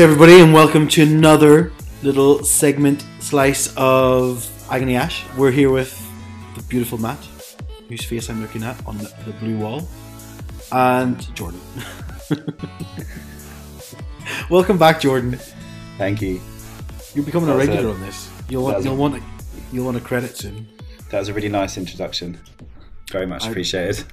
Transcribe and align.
Hey 0.00 0.04
everybody, 0.04 0.40
and 0.40 0.54
welcome 0.54 0.88
to 0.88 1.02
another 1.02 1.72
little 2.02 2.42
segment 2.42 3.04
slice 3.18 3.70
of 3.76 4.50
Agony 4.70 4.96
Ash. 4.96 5.26
We're 5.36 5.50
here 5.50 5.70
with 5.70 5.92
the 6.56 6.62
beautiful 6.62 6.96
Matt, 6.96 7.18
whose 7.86 8.02
face 8.06 8.30
I'm 8.30 8.40
looking 8.40 8.62
at 8.62 8.82
on 8.86 8.96
the, 8.96 9.12
the 9.26 9.32
blue 9.32 9.58
wall, 9.58 9.86
and 10.72 11.20
Jordan. 11.36 11.60
welcome 14.50 14.78
back, 14.78 15.02
Jordan. 15.02 15.38
Thank 15.98 16.22
you. 16.22 16.40
You're 17.14 17.26
becoming 17.26 17.50
a 17.50 17.54
regular 17.54 17.88
a- 17.88 17.92
on 17.92 18.00
this. 18.00 18.30
You'll 18.48 18.64
want, 18.64 18.82
you'll 18.82 18.96
want, 18.96 19.16
a, 19.16 19.22
you'll 19.70 19.84
want 19.84 19.98
a 19.98 20.00
credit 20.00 20.34
soon. 20.34 20.66
That 21.10 21.18
was 21.18 21.28
a 21.28 21.34
really 21.34 21.50
nice 21.50 21.76
introduction. 21.76 22.40
Very 23.12 23.26
much 23.26 23.44
I- 23.44 23.50
appreciated. 23.50 24.06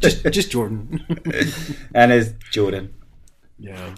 Just, 0.00 0.24
just 0.30 0.50
Jordan. 0.50 1.04
and 1.94 2.12
it's 2.12 2.32
Jordan. 2.50 2.94
Yeah. 3.58 3.94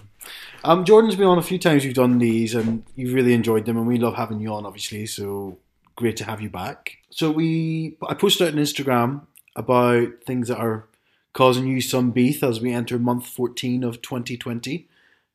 Um, 0.67 0.83
Jordan's 0.83 1.15
been 1.15 1.27
on 1.27 1.37
a 1.37 1.43
few 1.43 1.59
times. 1.59 1.85
You've 1.85 1.93
done 1.93 2.17
these, 2.17 2.55
and 2.55 2.83
you've 2.95 3.13
really 3.13 3.33
enjoyed 3.33 3.65
them, 3.65 3.77
and 3.77 3.85
we 3.85 3.99
love 3.99 4.15
having 4.15 4.39
you 4.39 4.51
on, 4.51 4.65
obviously. 4.65 5.05
So 5.05 5.59
great 5.95 6.17
to 6.17 6.23
have 6.23 6.41
you 6.41 6.49
back. 6.49 6.97
So 7.11 7.29
we, 7.29 7.97
I 8.09 8.15
posted 8.15 8.47
out 8.47 8.53
on 8.53 8.59
Instagram 8.59 9.27
about 9.55 10.07
things 10.25 10.47
that 10.47 10.57
are 10.57 10.87
causing 11.33 11.67
you 11.67 11.81
some 11.81 12.09
beef 12.09 12.41
as 12.41 12.61
we 12.61 12.73
enter 12.73 12.97
month 12.97 13.27
fourteen 13.27 13.83
of 13.83 14.01
2020, 14.01 14.87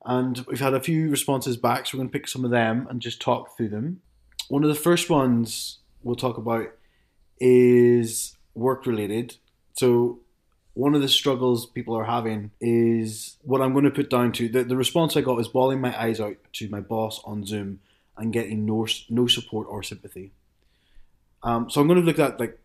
and 0.05 0.45
we've 0.49 0.59
had 0.59 0.75
a 0.75 0.81
few 0.81 1.09
responses 1.09 1.57
back. 1.57 1.87
So 1.87 1.97
we're 1.97 2.03
going 2.03 2.11
to 2.11 2.19
pick 2.19 2.27
some 2.27 2.45
of 2.45 2.51
them 2.51 2.89
and 2.91 3.01
just 3.01 3.21
talk 3.21 3.57
through 3.57 3.69
them. 3.69 4.01
One 4.49 4.65
of 4.65 4.69
the 4.69 4.75
first 4.75 5.09
ones 5.09 5.79
we'll 6.03 6.17
talk 6.17 6.39
about 6.39 6.73
is 7.39 8.37
work 8.55 8.85
related. 8.85 9.37
So 9.75 10.19
one 10.75 10.95
of 10.95 11.03
the 11.03 11.09
struggles 11.09 11.67
people 11.67 11.97
are 11.97 12.05
having 12.05 12.51
is 12.61 13.37
what 13.43 13.61
I'm 13.61 13.73
going 13.73 13.85
to 13.85 13.91
put 13.91 14.11
down 14.11 14.33
to 14.33 14.49
the, 14.49 14.65
the 14.65 14.77
response 14.77 15.17
I 15.17 15.21
got 15.21 15.37
was 15.37 15.49
bawling 15.49 15.81
my 15.81 15.99
eyes 16.01 16.21
out 16.21 16.37
to 16.55 16.69
my 16.69 16.81
boss 16.81 17.21
on 17.25 17.45
Zoom 17.45 17.81
and 18.17 18.33
getting 18.33 18.67
no 18.67 18.87
no 19.09 19.27
support 19.27 19.67
or 19.69 19.83
sympathy. 19.83 20.33
Um, 21.43 21.71
so 21.71 21.81
I'm 21.81 21.87
going 21.87 22.01
to 22.01 22.07
look 22.07 22.19
at 22.19 22.39
like 22.39 22.59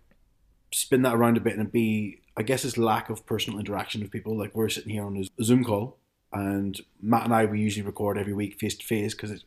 spin 0.72 1.04
that 1.04 1.16
around 1.16 1.38
a 1.38 1.42
bit 1.42 1.58
and 1.58 1.72
be 1.72 2.20
I 2.38 2.44
guess 2.44 2.66
it's 2.66 2.78
lack 2.78 3.10
of 3.10 3.26
personal 3.26 3.60
interaction 3.60 4.02
with 4.02 4.12
people. 4.12 4.38
Like 4.38 4.56
we're 4.56 4.70
sitting 4.70 4.92
here 4.92 5.06
on 5.06 5.18
a 5.18 5.44
Zoom 5.44 5.64
call, 5.64 5.98
and 6.34 6.80
Matt 7.02 7.24
and 7.24 7.34
I 7.34 7.46
we 7.46 7.62
usually 7.62 7.86
record 7.86 8.18
every 8.18 8.34
week 8.34 8.60
face 8.60 8.76
to 8.76 8.86
face 8.86 9.14
because 9.14 9.32
it's 9.32 9.46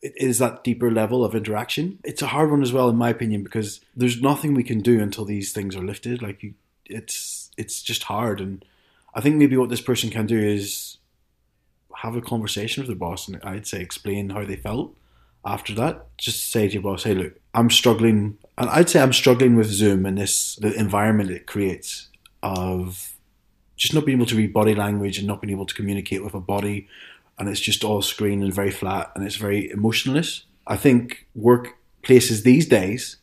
it 0.00 0.14
is 0.16 0.38
that 0.38 0.62
deeper 0.62 0.90
level 0.90 1.24
of 1.24 1.34
interaction. 1.34 1.98
It's 2.04 2.22
a 2.22 2.28
hard 2.28 2.50
one 2.50 2.62
as 2.62 2.72
well, 2.72 2.88
in 2.88 2.96
my 2.96 3.10
opinion, 3.10 3.42
because 3.42 3.80
there's 3.96 4.20
nothing 4.20 4.54
we 4.54 4.62
can 4.62 4.80
do 4.80 5.00
until 5.00 5.24
these 5.24 5.52
things 5.52 5.74
are 5.74 5.84
lifted. 5.84 6.22
Like 6.22 6.42
you, 6.42 6.54
it's 6.88 7.50
it's 7.56 7.82
just 7.82 8.04
hard, 8.04 8.40
and 8.40 8.64
I 9.14 9.20
think 9.20 9.36
maybe 9.36 9.56
what 9.56 9.70
this 9.70 9.80
person 9.80 10.10
can 10.10 10.26
do 10.26 10.38
is 10.38 10.98
have 11.96 12.16
a 12.16 12.20
conversation 12.20 12.82
with 12.82 12.88
their 12.88 12.96
boss, 12.96 13.28
and 13.28 13.40
I'd 13.42 13.66
say 13.66 13.80
explain 13.80 14.30
how 14.30 14.44
they 14.44 14.56
felt 14.56 14.96
after 15.44 15.74
that. 15.74 16.06
Just 16.16 16.50
say 16.50 16.68
to 16.68 16.74
your 16.74 16.82
boss, 16.82 17.04
"Hey, 17.04 17.14
look, 17.14 17.34
I'm 17.54 17.70
struggling," 17.70 18.38
and 18.56 18.70
I'd 18.70 18.90
say 18.90 19.00
I'm 19.00 19.12
struggling 19.12 19.56
with 19.56 19.66
Zoom 19.66 20.06
and 20.06 20.18
this 20.18 20.56
the 20.56 20.72
environment 20.78 21.30
it 21.30 21.46
creates 21.46 22.08
of 22.42 23.14
just 23.76 23.94
not 23.94 24.04
being 24.04 24.18
able 24.18 24.26
to 24.26 24.36
read 24.36 24.52
body 24.52 24.74
language 24.74 25.18
and 25.18 25.26
not 25.26 25.40
being 25.40 25.52
able 25.52 25.66
to 25.66 25.74
communicate 25.74 26.22
with 26.24 26.34
a 26.34 26.40
body 26.40 26.88
and 27.38 27.48
it's 27.48 27.60
just 27.60 27.84
all 27.84 28.02
screen 28.02 28.42
and 28.42 28.52
very 28.52 28.70
flat 28.70 29.12
and 29.14 29.24
it's 29.24 29.36
very 29.36 29.70
emotionless. 29.70 30.44
I 30.66 30.76
think 30.76 31.26
workplaces 31.38 32.42
these 32.42 32.66
days 32.66 33.16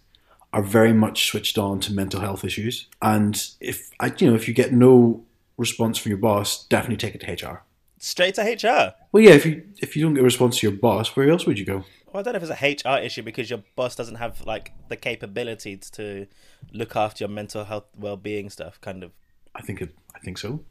are 0.56 0.64
very 0.64 0.94
much 0.94 1.28
switched 1.28 1.58
on 1.58 1.82
to 1.82 1.92
mental 1.92 2.22
health 2.22 2.46
issues. 2.46 2.88
And 3.02 3.46
if 3.60 3.92
I, 4.00 4.12
you 4.18 4.30
know, 4.30 4.36
if 4.36 4.48
you 4.48 4.54
get 4.54 4.72
no 4.72 5.26
response 5.58 5.98
from 5.98 6.12
your 6.12 6.18
boss, 6.18 6.66
definitely 6.68 6.96
take 6.96 7.14
it 7.14 7.22
to 7.22 7.48
HR. 7.48 7.64
Straight 8.00 8.36
to 8.36 8.42
HR. 8.42 8.96
Well, 9.12 9.22
yeah, 9.22 9.32
if 9.32 9.46
you 9.46 9.64
if 9.80 9.98
you 9.98 10.04
don't 10.04 10.14
get 10.14 10.22
a 10.22 10.24
response 10.24 10.60
to 10.60 10.68
your 10.68 10.78
boss, 10.78 11.14
where 11.16 11.30
else 11.30 11.46
would 11.46 11.60
you 11.60 11.66
go? 11.66 11.84
Well, 12.08 12.22
I 12.22 12.24
don't 12.24 12.34
know 12.34 12.38
if 12.38 12.50
it's 12.50 12.86
a 12.86 12.90
HR 12.90 13.04
issue 13.04 13.22
because 13.22 13.50
your 13.50 13.64
boss 13.76 13.98
doesn't 13.98 14.16
have 14.16 14.46
like 14.46 14.72
the 14.88 14.96
capability 14.96 15.76
to 15.76 16.26
look 16.72 16.96
after 16.96 17.26
your 17.26 17.30
mental 17.30 17.66
health 17.66 17.88
well-being 17.98 18.50
stuff. 18.50 18.80
Kind 18.80 19.04
of. 19.04 19.12
I 19.56 19.62
think 19.62 19.82
it, 19.82 19.94
I 20.16 20.20
think 20.20 20.38
so. 20.38 20.64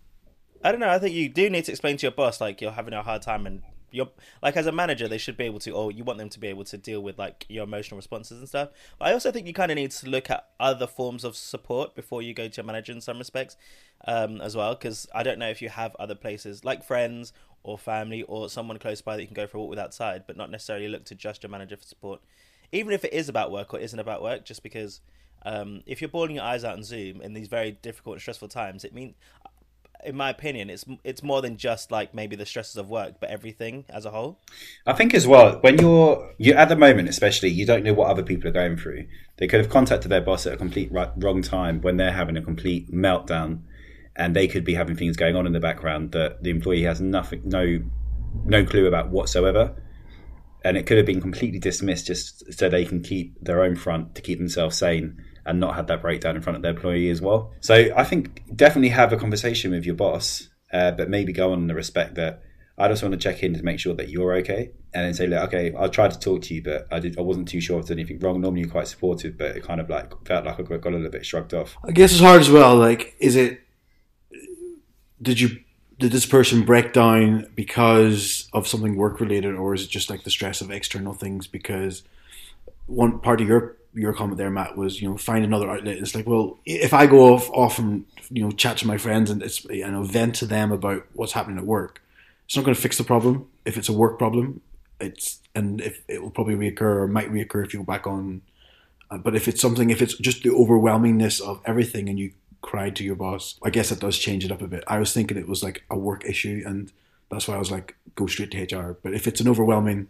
I 0.63 0.71
don't 0.71 0.81
know. 0.81 0.89
I 0.89 0.99
think 0.99 1.15
you 1.15 1.29
do 1.29 1.51
need 1.51 1.67
to 1.67 1.73
explain 1.73 1.99
to 1.99 2.07
your 2.07 2.13
boss 2.13 2.41
like 2.41 2.63
you're 2.63 2.73
having 2.73 2.95
a 2.95 3.03
hard 3.03 3.21
time 3.21 3.47
and 3.47 3.61
you're 3.95 4.11
like 4.43 4.57
as 4.57 4.67
a 4.67 4.73
manager 4.73 5.07
they 5.07 5.19
should 5.19 5.37
be 5.37 5.45
able 5.45 5.61
to 5.61 5.71
or 5.71 5.93
you 5.93 6.03
want 6.03 6.19
them 6.19 6.29
to 6.29 6.41
be 6.41 6.49
able 6.49 6.65
to 6.65 6.77
deal 6.77 7.01
with 7.01 7.17
like 7.19 7.47
your 7.49 7.65
emotional 7.65 7.97
responses 7.97 8.39
and 8.39 8.49
stuff. 8.49 8.71
But 8.99 9.09
I 9.09 9.13
also 9.13 9.31
think 9.31 9.47
you 9.47 9.55
kind 9.55 9.71
of 9.71 9.77
need 9.77 9.93
to 9.93 10.09
look 10.09 10.31
at 10.31 10.49
other 10.59 10.87
forms 10.87 11.23
of 11.23 11.37
support 11.37 11.95
before 11.95 12.21
you 12.21 12.35
go 12.35 12.49
to 12.49 12.57
your 12.57 12.67
manager 12.67 12.93
in 12.93 13.01
some 13.01 13.19
respects 13.19 13.57
um, 14.07 14.41
as 14.41 14.57
well 14.57 14.75
because 14.75 15.07
I 15.15 15.23
don't 15.23 15.39
know 15.39 15.49
if 15.49 15.63
you 15.63 15.69
have 15.69 15.95
other 15.97 16.17
places 16.17 16.65
like 16.65 16.85
friends 16.85 17.33
or 17.63 17.79
family 17.79 18.23
or 18.25 18.51
someone 18.51 18.79
close 18.79 19.01
by 19.01 19.17
that 19.17 19.23
you 19.23 19.29
can 19.29 19.35
go 19.35 19.47
for 19.47 19.59
a 19.59 19.61
walk 19.61 19.71
with 19.71 19.79
outside, 19.79 20.25
but 20.27 20.37
not 20.37 20.51
necessarily 20.51 20.89
look 20.89 21.05
to 21.05 21.15
just 21.15 21.43
your 21.43 21.51
manager 21.51 21.77
for 21.77 21.85
support. 21.85 22.21
Even 22.73 22.93
if 22.93 23.05
it 23.05 23.13
is 23.13 23.29
about 23.29 23.53
work 23.53 23.73
or 23.73 23.79
isn't 23.79 23.99
about 23.99 24.23
work, 24.23 24.45
just 24.45 24.63
because 24.63 25.01
um, 25.47 25.83
if 25.87 26.01
you're 26.01 26.09
bawling 26.09 26.37
your 26.37 26.45
eyes 26.45 26.65
out 26.65 26.77
on 26.77 26.83
Zoom 26.83 27.21
in 27.21 27.33
these 27.33 27.49
very 27.49 27.73
difficult 27.73 28.15
and 28.15 28.23
stressful 28.23 28.49
times, 28.49 28.85
it 28.85 28.93
means 28.93 29.15
in 30.05 30.17
my 30.17 30.31
opinion, 30.31 30.71
it's 30.71 30.85
it's 31.03 31.23
more 31.23 31.41
than 31.41 31.57
just 31.57 31.91
like 31.91 32.15
maybe 32.15 32.37
the 32.37 32.47
stresses 32.47 32.77
of 32.77 32.89
work, 32.89 33.15
but 33.21 33.31
everything 33.31 33.85
as 33.89 34.05
a 34.05 34.11
whole. 34.11 34.41
I 34.87 34.93
think 34.93 35.15
as 35.15 35.27
well, 35.27 35.59
when 35.61 35.79
you're 35.79 36.35
you 36.39 36.53
at 36.55 36.69
the 36.69 36.77
moment, 36.77 37.09
especially, 37.09 37.51
you 37.51 37.67
don't 37.67 37.85
know 37.85 37.95
what 37.95 38.11
other 38.11 38.23
people 38.23 38.49
are 38.49 38.53
going 38.53 38.77
through. 38.77 39.07
They 39.37 39.47
could 39.47 39.61
have 39.61 39.71
contacted 39.71 40.11
their 40.11 40.21
boss 40.21 40.47
at 40.47 40.53
a 40.53 40.57
complete 40.57 40.93
right, 40.93 41.11
wrong 41.17 41.43
time 41.43 41.81
when 41.81 41.97
they're 41.97 42.13
having 42.13 42.37
a 42.37 42.43
complete 42.43 42.93
meltdown, 42.93 43.61
and 44.17 44.35
they 44.35 44.47
could 44.49 44.65
be 44.65 44.75
having 44.75 44.97
things 44.97 45.17
going 45.17 45.37
on 45.37 45.47
in 45.47 45.53
the 45.53 45.61
background 45.61 46.13
that 46.13 46.43
the 46.43 46.51
employee 46.51 46.83
has 46.83 47.01
nothing, 47.01 47.43
no, 47.45 47.81
no 48.45 48.65
clue 48.65 48.87
about 48.87 49.11
whatsoever. 49.11 49.75
And 50.67 50.79
it 50.79 50.87
could 50.87 50.97
have 50.97 51.05
been 51.05 51.21
completely 51.21 51.59
dismissed 51.59 52.07
just 52.07 52.53
so 52.55 52.71
they 52.71 52.87
can 52.87 53.03
keep 53.03 53.39
their 53.43 53.63
own 53.63 53.77
front 53.77 54.15
to 54.15 54.23
keep 54.23 54.39
themselves 54.39 54.79
sane 54.79 55.23
and 55.47 55.61
not 55.61 55.75
have 55.75 55.87
that 55.89 56.03
breakdown 56.03 56.37
in 56.37 56.43
front 56.43 56.57
of 56.57 56.63
their 56.63 56.73
employee 56.73 57.11
as 57.11 57.21
well. 57.21 57.53
So 57.61 57.91
I 57.97 58.05
think 58.05 58.43
definitely 58.55 58.91
have 58.91 59.13
a 59.13 59.17
conversation 59.17 59.73
with 59.73 59.85
your 59.85 59.95
boss, 59.95 60.49
uh, 60.73 60.93
but 60.93 61.09
maybe 61.09 61.33
go 61.33 61.53
on 61.53 61.61
in 61.61 61.67
the 61.67 61.75
respect 61.75 62.15
that 62.15 62.43
I 62.77 62.89
just 62.89 63.03
want 63.03 63.13
to 63.13 63.19
check 63.19 63.43
in 63.43 63.55
to 63.55 63.63
make 63.63 63.79
sure 63.79 63.95
that 63.95 64.09
you're 64.09 64.35
okay, 64.37 64.71
and 64.93 65.05
then 65.05 65.15
say, 65.15 65.29
look, 65.29 65.45
okay, 65.45 65.73
I 65.79 65.87
tried 65.87 66.11
to 66.11 66.19
talk 66.19 66.43
to 66.43 66.55
you, 66.55 66.63
but 66.63 66.89
I 66.91 66.99
did, 66.99 67.17
I 67.17 67.23
wasn't 67.23 67.49
too 67.49 67.61
sure 67.61 67.79
if 67.79 67.87
there's 67.87 67.97
anything 67.97 68.19
wrong. 68.19 68.41
Normally, 68.41 68.63
you're 68.63 68.71
quite 68.71 68.89
supportive, 68.89 69.39
but 69.39 69.57
it 69.57 69.63
kind 69.63 69.81
of 69.81 69.89
like 69.89 70.13
felt 70.27 70.45
like 70.45 70.59
I 70.59 70.63
got 70.63 70.87
a 70.87 70.97
little 70.97 71.11
bit 71.11 71.25
shrugged 71.25 71.55
off. 71.55 71.77
I 71.85 71.93
guess 71.93 72.11
it's 72.11 72.21
hard 72.21 72.41
as 72.41 72.51
well. 72.51 72.75
Like, 72.77 73.15
is 73.21 73.37
it? 73.37 73.61
Did 75.23 75.41
you? 75.41 75.61
Did 76.01 76.11
this 76.11 76.27
person 76.27 76.65
break 76.65 76.93
down 76.93 77.47
because 77.55 78.49
of 78.53 78.67
something 78.67 78.97
work 78.97 79.21
related, 79.21 79.55
or 79.55 79.75
is 79.75 79.85
it 79.85 79.91
just 79.91 80.11
like 80.11 80.25
the 80.25 80.31
stress 80.31 80.61
of 80.61 80.73
external 80.73 81.15
things? 81.15 81.47
Because 81.47 82.03
one 82.87 83.21
part 83.21 83.41
of 83.41 83.47
your 83.47 83.77
your 83.95 84.13
comment 84.13 84.39
there, 84.39 84.51
Matt, 84.51 84.77
was 84.77 85.01
you 85.01 85.09
know 85.09 85.17
find 85.17 85.45
another 85.45 85.71
outlet. 85.71 85.99
It's 85.99 86.15
like, 86.15 86.27
well, 86.27 86.59
if 86.67 86.93
I 86.93 87.07
go 87.07 87.35
off 87.35 87.51
off 87.51 87.79
and 87.79 88.05
you 88.31 88.43
know 88.43 88.51
chat 88.51 88.79
to 88.79 88.87
my 88.87 88.99
friends 88.99 89.31
and 89.31 89.43
it's 89.43 89.65
you 89.67 89.91
know 89.91 90.03
vent 90.03 90.35
to 90.37 90.47
them 90.47 90.73
about 90.73 91.07
what's 91.13 91.33
happening 91.33 91.59
at 91.59 91.65
work, 91.65 92.03
it's 92.45 92.57
not 92.57 92.65
going 92.65 92.75
to 92.75 92.81
fix 92.81 92.99
the 92.99 93.05
problem. 93.05 93.49
If 93.65 93.77
it's 93.77 93.89
a 93.89 93.93
work 93.93 94.19
problem, 94.19 94.61
it's 95.01 95.41
and 95.55 95.81
if 95.81 96.03
it 96.09 96.23
will 96.23 96.31
probably 96.31 96.55
reoccur 96.55 96.97
or 96.97 97.09
might 97.09 97.33
reoccur 97.33 97.65
if 97.65 97.73
you 97.73 97.81
go 97.81 97.85
back 97.85 98.07
on. 98.07 98.43
Uh, 99.11 99.19
but 99.19 99.37
if 99.37 99.49
it's 99.49 99.61
something, 99.61 99.91
if 99.91 100.03
it's 100.03 100.17
just 100.19 100.43
the 100.43 100.51
overwhelmingness 100.51 101.41
of 101.41 101.61
everything, 101.65 102.09
and 102.09 102.19
you 102.19 102.33
cried 102.63 102.97
to 102.97 103.05
your 103.05 103.15
boss, 103.15 103.59
I 103.63 103.71
guess 103.71 103.93
it 103.93 104.01
does 104.01 104.19
change 104.19 104.45
it 104.45 104.51
up 104.51 104.63
a 104.63 104.67
bit. 104.67 104.83
I 104.89 104.99
was 104.99 105.13
thinking 105.13 105.37
it 105.37 105.49
was 105.49 105.63
like 105.63 105.85
a 105.91 105.99
work 105.99 106.25
issue, 106.25 106.63
and 106.67 106.91
that's 107.31 107.47
why 107.47 107.55
I 107.55 107.59
was 107.59 107.71
like, 107.71 107.97
go 108.15 108.27
straight 108.27 108.51
to 108.53 108.77
HR. 108.77 108.99
But 109.03 109.15
if 109.15 109.27
it's 109.27 109.41
an 109.41 109.49
overwhelming 109.49 110.09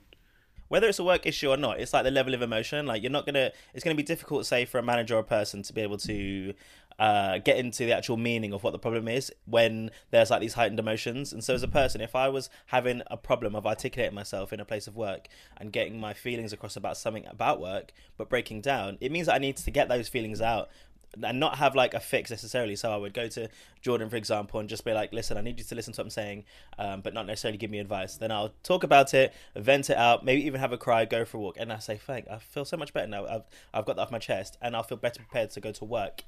Whether 0.69 0.89
it's 0.89 0.99
a 0.99 1.05
work 1.05 1.27
issue 1.27 1.51
or 1.51 1.57
not, 1.57 1.81
it's 1.81 1.93
like 1.93 2.05
the 2.05 2.11
level 2.11 2.35
of 2.35 2.43
emotion. 2.43 2.87
Like 2.87 3.03
you're 3.03 3.13
not 3.13 3.27
gonna. 3.27 3.53
It's 3.75 3.85
gonna 3.85 3.97
be 3.97 4.03
difficult, 4.03 4.47
say, 4.47 4.65
for 4.65 4.79
a 4.79 4.83
manager 4.83 5.17
or 5.17 5.21
a 5.21 5.25
person 5.25 5.63
to 5.63 5.73
be 5.73 5.81
able 5.83 5.99
to 5.99 6.55
uh, 6.99 7.39
get 7.39 7.57
into 7.57 7.85
the 7.85 7.93
actual 7.93 8.17
meaning 8.17 8.53
of 8.53 8.63
what 8.63 8.73
the 8.73 8.79
problem 8.79 9.09
is 9.09 9.33
when 9.47 9.91
there's 10.11 10.31
like 10.31 10.41
these 10.41 10.55
heightened 10.55 10.79
emotions. 10.79 11.33
And 11.33 11.43
so, 11.43 11.55
as 11.55 11.63
a 11.63 11.69
person, 11.69 12.01
if 12.01 12.15
I 12.15 12.29
was 12.29 12.51
having 12.67 13.03
a 13.09 13.17
problem 13.17 13.55
of 13.55 13.67
articulating 13.67 14.15
myself 14.15 14.53
in 14.53 14.61
a 14.61 14.65
place 14.65 14.87
of 14.87 14.97
work 14.97 15.29
and 15.57 15.73
getting 15.73 15.99
my 15.99 16.15
feelings 16.15 16.53
across 16.53 16.77
about 16.77 16.97
something 16.97 17.27
about 17.27 17.61
work, 17.61 17.93
but 18.17 18.29
breaking 18.29 18.61
down, 18.61 18.99
it 19.01 19.11
means 19.11 19.27
that 19.27 19.35
I 19.35 19.39
need 19.39 19.57
to 19.57 19.71
get 19.71 19.89
those 19.89 20.09
feelings 20.09 20.41
out 20.41 20.71
and 21.23 21.41
not 21.41 21.59
have 21.59 21.75
like 21.75 21.95
a 21.95 22.01
fix 22.01 22.31
necessarily. 22.31 22.77
So 22.77 22.93
I 22.93 22.97
would 22.97 23.15
go 23.15 23.29
to 23.29 23.49
Jordan, 23.81 24.09
for 24.09 24.17
example, 24.17 24.61
and 24.61 24.69
just 24.69 24.85
be 24.85 24.93
like, 24.93 25.13
"Listen, 25.13 25.37
I 25.37 25.41
need 25.41 25.59
you 25.59 25.65
to 25.65 25.75
listen 25.75 25.93
to 25.95 26.01
what 26.01 26.07
I'm 26.07 26.11
saying, 26.11 26.45
um, 26.79 27.01
but 27.01 27.15
not 27.15 27.27
necessarily 27.27 27.59
give 27.59 27.71
me 27.71 27.79
advice." 27.79 28.17
Then 28.17 28.31
I'll 28.31 28.53
talk 28.63 28.85
about 28.85 29.15
it, 29.15 29.33
vent 29.55 29.91
it 29.91 29.97
out, 29.97 30.25
maybe 30.25 30.45
even 30.47 30.61
have 30.61 30.73
a 30.73 30.79
cry, 30.79 31.05
go 31.05 31.25
for 31.25 31.37
a 31.37 31.41
walk, 31.41 31.57
and 31.59 31.73
I 31.73 31.79
say, 31.79 31.97
"Thank, 31.97 32.29
I 32.29 32.39
feel 32.39 32.65
so 32.65 32.77
much 32.77 32.93
better 32.93 33.07
now. 33.07 33.27
I've 33.27 33.45
I've 33.73 33.85
got 33.85 33.97
that 33.97 34.03
off 34.03 34.11
my 34.11 34.19
chest, 34.19 34.57
and 34.61 34.75
I'll 34.75 34.83
feel 34.83 34.99
better 34.99 35.21
prepared 35.21 35.51
to 35.51 35.61
go 35.61 35.73
to 35.73 35.85
work." 35.85 36.25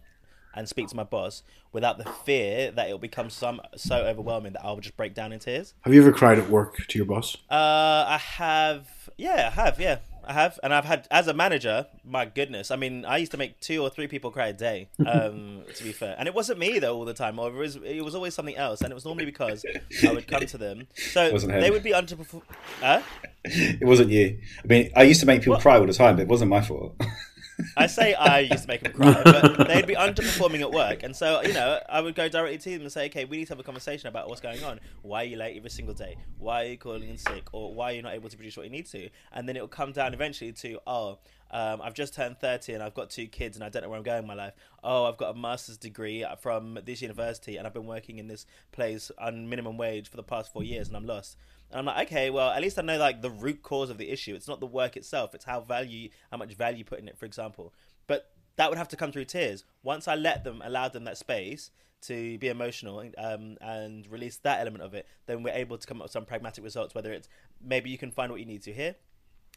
And 0.58 0.66
speak 0.66 0.88
to 0.88 0.96
my 0.96 1.04
boss 1.04 1.42
without 1.70 1.98
the 1.98 2.04
fear 2.04 2.70
that 2.70 2.86
it'll 2.86 2.98
become 2.98 3.28
some 3.28 3.60
so 3.76 4.06
overwhelming 4.06 4.54
that 4.54 4.64
I'll 4.64 4.80
just 4.80 4.96
break 4.96 5.12
down 5.12 5.30
in 5.30 5.38
tears. 5.38 5.74
Have 5.82 5.92
you 5.92 6.00
ever 6.00 6.12
cried 6.12 6.38
at 6.38 6.48
work 6.48 6.78
to 6.88 6.98
your 6.98 7.04
boss? 7.04 7.36
Uh, 7.50 8.06
I 8.08 8.16
have, 8.16 8.88
yeah, 9.18 9.50
I 9.52 9.60
have, 9.60 9.78
yeah, 9.78 9.98
I 10.26 10.32
have, 10.32 10.58
and 10.62 10.75
I've 10.75 10.84
had 10.84 11.06
as 11.11 11.28
a 11.28 11.34
manager. 11.34 11.87
My 12.05 12.25
goodness, 12.25 12.70
I 12.70 12.76
mean, 12.76 13.05
I 13.05 13.19
used 13.19 13.31
to 13.32 13.38
make 13.38 13.61
two 13.61 13.82
or 13.82 13.90
three 13.90 14.08
people 14.08 14.31
cry 14.31 14.49
a 14.49 14.52
day. 14.52 14.88
Um, 15.06 15.62
to 15.76 15.84
be 15.84 15.93
fair, 15.93 16.17
and 16.19 16.26
it 16.26 16.34
wasn't 16.34 16.58
me 16.58 16.78
though 16.81 16.96
all 16.96 17.05
the 17.05 17.14
time. 17.14 17.38
Or 17.38 17.49
it 17.49 17.55
was, 17.55 17.76
it 17.76 18.05
was 18.05 18.14
always 18.14 18.34
something 18.34 18.56
else, 18.56 18.81
and 18.81 18.90
it 18.90 18.94
was 18.94 19.05
normally 19.05 19.25
because 19.25 19.64
I 20.06 20.12
would 20.12 20.26
come 20.26 20.44
to 20.44 20.58
them. 20.58 20.88
So 21.12 21.38
they 21.38 21.70
would 21.70 21.82
be 21.84 21.93
underperform. 21.93 22.43
Huh? 22.81 23.02
It 23.44 23.87
wasn't 23.87 24.11
you. 24.11 24.38
I 24.64 24.67
mean, 24.67 24.90
I 24.96 25.05
used 25.05 25.20
to 25.20 25.26
make 25.26 25.40
people 25.43 25.55
What? 25.55 25.62
cry 25.62 25.78
all 25.78 25.87
the 25.87 25.93
time, 25.93 26.17
but 26.17 26.23
it 26.23 26.28
wasn't 26.28 26.50
my 26.50 26.61
fault. 26.62 27.00
I 27.76 27.86
say 27.86 28.14
I 28.14 28.40
used 28.40 28.64
to 28.64 28.68
make 28.68 28.82
them 28.82 28.92
cry, 28.92 29.20
but 29.24 29.68
they'd 29.68 29.86
be 29.86 29.94
underperforming 29.94 30.60
at 30.60 30.70
work, 30.70 31.02
and 31.02 31.14
so 31.14 31.42
you 31.42 31.52
know 31.52 31.80
I 31.88 32.00
would 32.00 32.14
go 32.14 32.28
directly 32.28 32.58
to 32.58 32.70
them 32.70 32.82
and 32.82 32.92
say, 32.92 33.06
"Okay, 33.06 33.24
we 33.24 33.38
need 33.38 33.46
to 33.46 33.52
have 33.52 33.60
a 33.60 33.62
conversation 33.62 34.08
about 34.08 34.28
what's 34.28 34.40
going 34.40 34.62
on. 34.64 34.80
Why 35.02 35.22
are 35.22 35.26
you 35.26 35.36
late 35.36 35.56
every 35.56 35.70
single 35.70 35.94
day? 35.94 36.16
Why 36.38 36.64
are 36.64 36.68
you 36.68 36.78
calling 36.78 37.08
in 37.08 37.16
sick? 37.16 37.44
Or 37.52 37.72
why 37.74 37.92
are 37.92 37.94
you 37.94 38.02
not 38.02 38.14
able 38.14 38.28
to 38.28 38.36
produce 38.36 38.56
what 38.56 38.66
you 38.66 38.72
need 38.72 38.86
to?" 38.86 39.08
And 39.32 39.48
then 39.48 39.56
it 39.56 39.60
will 39.60 39.68
come 39.68 39.92
down 39.92 40.12
eventually 40.12 40.52
to, 40.52 40.80
"Oh, 40.86 41.18
um, 41.50 41.81
I've 41.82 41.94
just 41.94 42.14
turned 42.14 42.38
thirty 42.38 42.72
and 42.72 42.82
I've 42.82 42.94
got 42.94 43.10
two 43.10 43.26
kids 43.26 43.56
and 43.56 43.64
I 43.64 43.69
don't 43.69 43.82
know 43.82 43.88
where 43.88 43.98
I'm 43.98 44.04
going 44.04 44.22
in 44.22 44.26
my 44.26 44.34
life. 44.34 44.54
Oh, 44.82 45.04
I've 45.04 45.16
got 45.16 45.34
a 45.34 45.38
master's 45.38 45.76
degree 45.76 46.25
from 46.40 46.78
this 46.84 47.02
university 47.02 47.56
and 47.56 47.66
I've 47.66 47.75
been 47.75 47.87
working 47.87 48.19
in 48.19 48.26
this 48.26 48.46
place 48.72 49.10
on 49.19 49.48
minimum 49.48 49.76
wage 49.76 50.08
for 50.08 50.16
the 50.16 50.22
past 50.22 50.52
four 50.52 50.64
years 50.64 50.88
and 50.88 50.96
I'm 50.96 51.06
lost." 51.06 51.37
And 51.70 51.81
I'm 51.81 51.87
like, 51.87 52.06
okay, 52.06 52.31
well, 52.31 52.50
at 52.50 52.62
least 52.62 52.78
I 52.78 52.82
know 52.82 52.96
like 52.96 53.22
the 53.22 53.31
root 53.31 53.62
cause 53.62 53.90
of 53.90 53.98
the 53.98 54.10
issue. 54.10 54.34
It's 54.34 54.46
not 54.48 54.60
the 54.60 54.66
work 54.66 54.96
itself; 54.96 55.34
it's 55.34 55.44
how 55.44 55.60
value, 55.60 56.10
how 56.31 56.37
much 56.37 56.54
value 56.54 56.78
you 56.78 56.84
put 56.84 57.00
in 57.00 57.08
it, 57.08 57.19
for 57.19 57.26
example. 57.26 57.72
But 58.06 58.31
that 58.56 58.69
would 58.69 58.78
have 58.78 58.88
to 58.88 58.96
come 58.96 59.12
through 59.12 59.26
tears. 59.26 59.64
Once 59.82 60.08
I 60.08 60.14
let 60.14 60.44
them, 60.44 60.62
allowed 60.64 60.92
them 60.92 61.04
that 61.04 61.19
space 61.19 61.70
to 62.02 62.38
be 62.38 62.49
emotional 62.49 63.02
um, 63.19 63.56
and 63.60 64.06
release 64.10 64.37
that 64.38 64.60
element 64.60 64.84
of 64.84 64.94
it, 64.94 65.06
then 65.26 65.42
we're 65.42 65.54
able 65.54 65.78
to 65.78 65.87
come 65.87 65.99
up 65.99 66.04
with 66.04 66.12
some 66.12 66.25
pragmatic 66.25 66.62
results. 66.62 66.94
Whether 66.94 67.12
it's 67.12 67.28
maybe 67.60 67.90
you 67.90 67.99
can 67.99 68.10
find 68.10 68.31
what 68.31 68.40
you 68.40 68.46
need 68.46 68.62
to 68.62 68.72
here, 68.72 68.94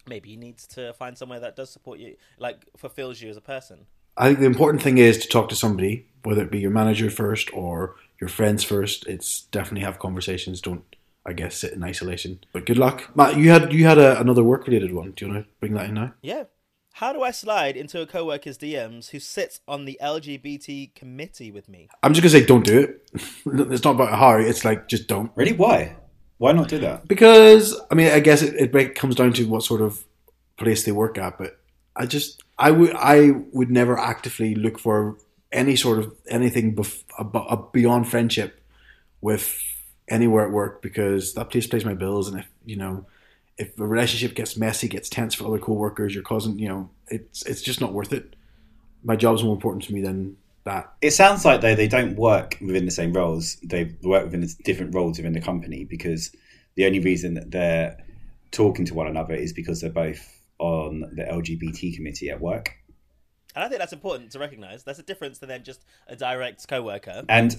maybe 0.07 0.29
you 0.29 0.37
need 0.37 0.57
to 0.57 0.93
find 0.93 1.17
somewhere 1.17 1.39
that 1.39 1.55
does 1.55 1.69
support 1.69 1.99
you, 1.99 2.15
like 2.37 2.65
fulfills 2.77 3.21
you 3.21 3.29
as 3.29 3.37
a 3.37 3.41
person. 3.41 3.85
I 4.17 4.27
think 4.27 4.39
the 4.39 4.45
important 4.45 4.83
thing 4.83 4.97
is 4.97 5.17
to 5.19 5.27
talk 5.27 5.49
to 5.49 5.55
somebody, 5.55 6.07
whether 6.23 6.41
it 6.41 6.51
be 6.51 6.59
your 6.59 6.71
manager 6.71 7.09
first 7.09 7.51
or 7.53 7.95
your 8.19 8.27
friends 8.27 8.63
first. 8.63 9.07
It's 9.07 9.43
definitely 9.43 9.85
have 9.85 9.99
conversations. 9.99 10.59
Don't, 10.59 10.83
I 11.25 11.33
guess, 11.33 11.57
sit 11.57 11.73
in 11.73 11.83
isolation. 11.83 12.41
But 12.51 12.65
good 12.65 12.77
luck, 12.77 13.15
Matt. 13.15 13.37
You 13.37 13.49
had 13.49 13.71
you 13.71 13.85
had 13.85 13.97
a, 13.97 14.19
another 14.19 14.43
work 14.43 14.67
related 14.67 14.93
one. 14.93 15.11
Do 15.11 15.25
you 15.25 15.31
want 15.31 15.45
to 15.45 15.51
bring 15.59 15.73
that 15.73 15.87
in 15.87 15.95
now? 15.95 16.13
Yeah. 16.21 16.43
How 16.93 17.13
do 17.13 17.21
I 17.21 17.31
slide 17.31 17.77
into 17.77 18.01
a 18.01 18.05
coworker's 18.05 18.57
DMs 18.57 19.11
who 19.11 19.19
sits 19.21 19.61
on 19.69 19.85
the 19.85 19.97
LGBT 20.03 20.93
committee 20.95 21.49
with 21.49 21.69
me? 21.69 21.87
I'm 22.03 22.13
just 22.13 22.21
gonna 22.23 22.41
say, 22.41 22.45
don't 22.45 22.65
do 22.65 22.79
it. 22.79 23.09
it's 23.71 23.85
not 23.85 23.95
about 23.95 24.19
how. 24.19 24.35
It's 24.35 24.65
like 24.65 24.89
just 24.89 25.07
don't. 25.07 25.31
really? 25.35 25.53
Why? 25.53 25.95
Why 26.39 26.53
not 26.53 26.69
do 26.69 26.79
that? 26.79 27.07
Because 27.07 27.79
I 27.91 27.95
mean, 27.95 28.07
I 28.07 28.21
guess 28.21 28.41
it, 28.41 28.73
it 28.73 28.95
comes 28.95 29.15
down 29.15 29.33
to 29.33 29.43
what 29.45 29.63
sort 29.63 29.81
of 29.81 30.03
place 30.57 30.85
they 30.85 30.91
work 30.93 31.17
at. 31.17 31.37
But 31.37 31.59
I 31.95 32.05
just, 32.05 32.41
I 32.57 32.71
would, 32.71 32.95
I 32.95 33.31
would 33.51 33.69
never 33.69 33.99
actively 33.99 34.55
look 34.55 34.79
for 34.79 35.17
any 35.51 35.75
sort 35.75 35.99
of 35.99 36.15
anything 36.29 36.75
bef- 36.75 37.03
ab- 37.19 37.35
uh, 37.35 37.57
beyond 37.73 38.07
friendship 38.07 38.61
with 39.19 39.61
anywhere 40.07 40.45
at 40.45 40.51
work 40.51 40.81
because 40.81 41.33
that 41.33 41.49
place 41.49 41.67
pays 41.67 41.83
my 41.83 41.93
bills, 41.93 42.29
and 42.29 42.39
if 42.39 42.47
you 42.65 42.77
know, 42.77 43.05
if 43.57 43.77
a 43.77 43.85
relationship 43.85 44.33
gets 44.33 44.55
messy, 44.55 44.87
gets 44.87 45.09
tense 45.09 45.35
for 45.35 45.45
other 45.45 45.59
coworkers, 45.59 46.13
you're 46.13 46.23
causing, 46.23 46.57
you 46.57 46.69
know, 46.69 46.89
it's 47.09 47.45
it's 47.45 47.61
just 47.61 47.81
not 47.81 47.91
worth 47.91 48.13
it. 48.13 48.37
My 49.03 49.17
job's 49.17 49.43
more 49.43 49.53
important 49.53 49.83
to 49.83 49.93
me 49.93 49.99
than 49.99 50.37
that. 50.69 50.93
It 51.01 51.11
sounds 51.11 51.43
like 51.45 51.61
though 51.61 51.75
they 51.75 51.87
don't 51.87 52.15
work 52.15 52.57
within 52.61 52.85
the 52.85 52.91
same 52.91 53.13
roles. 53.13 53.57
They 53.63 53.95
work 54.03 54.23
within 54.25 54.47
different 54.63 54.95
roles 54.95 55.17
within 55.17 55.33
the 55.33 55.41
company 55.41 55.83
because 55.83 56.33
the 56.75 56.85
only 56.85 56.99
reason 56.99 57.33
that 57.33 57.51
they're 57.51 57.97
talking 58.51 58.85
to 58.85 58.93
one 58.93 59.07
another 59.07 59.33
is 59.33 59.53
because 59.53 59.81
they're 59.81 59.89
both 59.89 60.41
on 60.59 61.01
the 61.15 61.23
LGBT 61.23 61.95
committee 61.95 62.29
at 62.29 62.39
work. 62.41 62.75
And 63.55 63.63
I 63.63 63.67
think 63.67 63.79
that's 63.79 63.93
important 63.93 64.31
to 64.31 64.39
recognize. 64.39 64.83
That's 64.83 64.99
a 64.99 65.03
difference 65.03 65.39
than 65.39 65.49
then 65.49 65.63
just 65.63 65.83
a 66.07 66.15
direct 66.15 66.67
coworker 66.67 67.23
And 67.29 67.55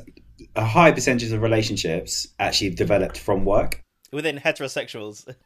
a 0.55 0.65
high 0.65 0.93
percentage 0.93 1.33
of 1.33 1.43
relationships 1.43 2.29
actually 2.39 2.71
developed 2.71 3.19
from 3.19 3.45
work. 3.45 3.83
within 4.13 4.39
heterosexuals. 4.39 5.33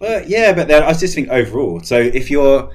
Well, 0.00 0.24
yeah, 0.26 0.54
but 0.54 0.66
then 0.66 0.82
I 0.82 0.92
just 0.94 1.14
think 1.14 1.28
overall. 1.28 1.80
So 1.80 1.98
if 2.00 2.30
you're, 2.30 2.72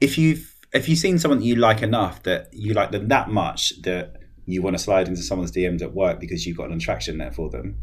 if 0.00 0.18
you've, 0.18 0.54
if 0.72 0.88
you've 0.88 0.98
seen 0.98 1.18
someone 1.18 1.38
that 1.38 1.44
you 1.44 1.56
like 1.56 1.82
enough 1.82 2.22
that 2.24 2.48
you 2.52 2.74
like 2.74 2.90
them 2.90 3.08
that 3.08 3.28
much 3.28 3.80
that 3.82 4.16
you 4.46 4.62
want 4.62 4.76
to 4.76 4.82
slide 4.82 5.08
into 5.08 5.22
someone's 5.22 5.52
DMs 5.52 5.82
at 5.82 5.92
work 5.94 6.20
because 6.20 6.46
you've 6.46 6.56
got 6.56 6.70
an 6.70 6.76
attraction 6.76 7.18
there 7.18 7.32
for 7.32 7.50
them, 7.50 7.76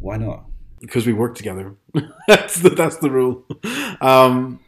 why 0.00 0.16
not? 0.16 0.44
because 0.80 1.06
we 1.06 1.12
work 1.12 1.34
together. 1.34 1.74
that's 2.26 2.60
the 2.60 2.70
that's 2.70 2.96
the 2.96 3.10
rule. 3.10 3.44
Um, 4.00 4.60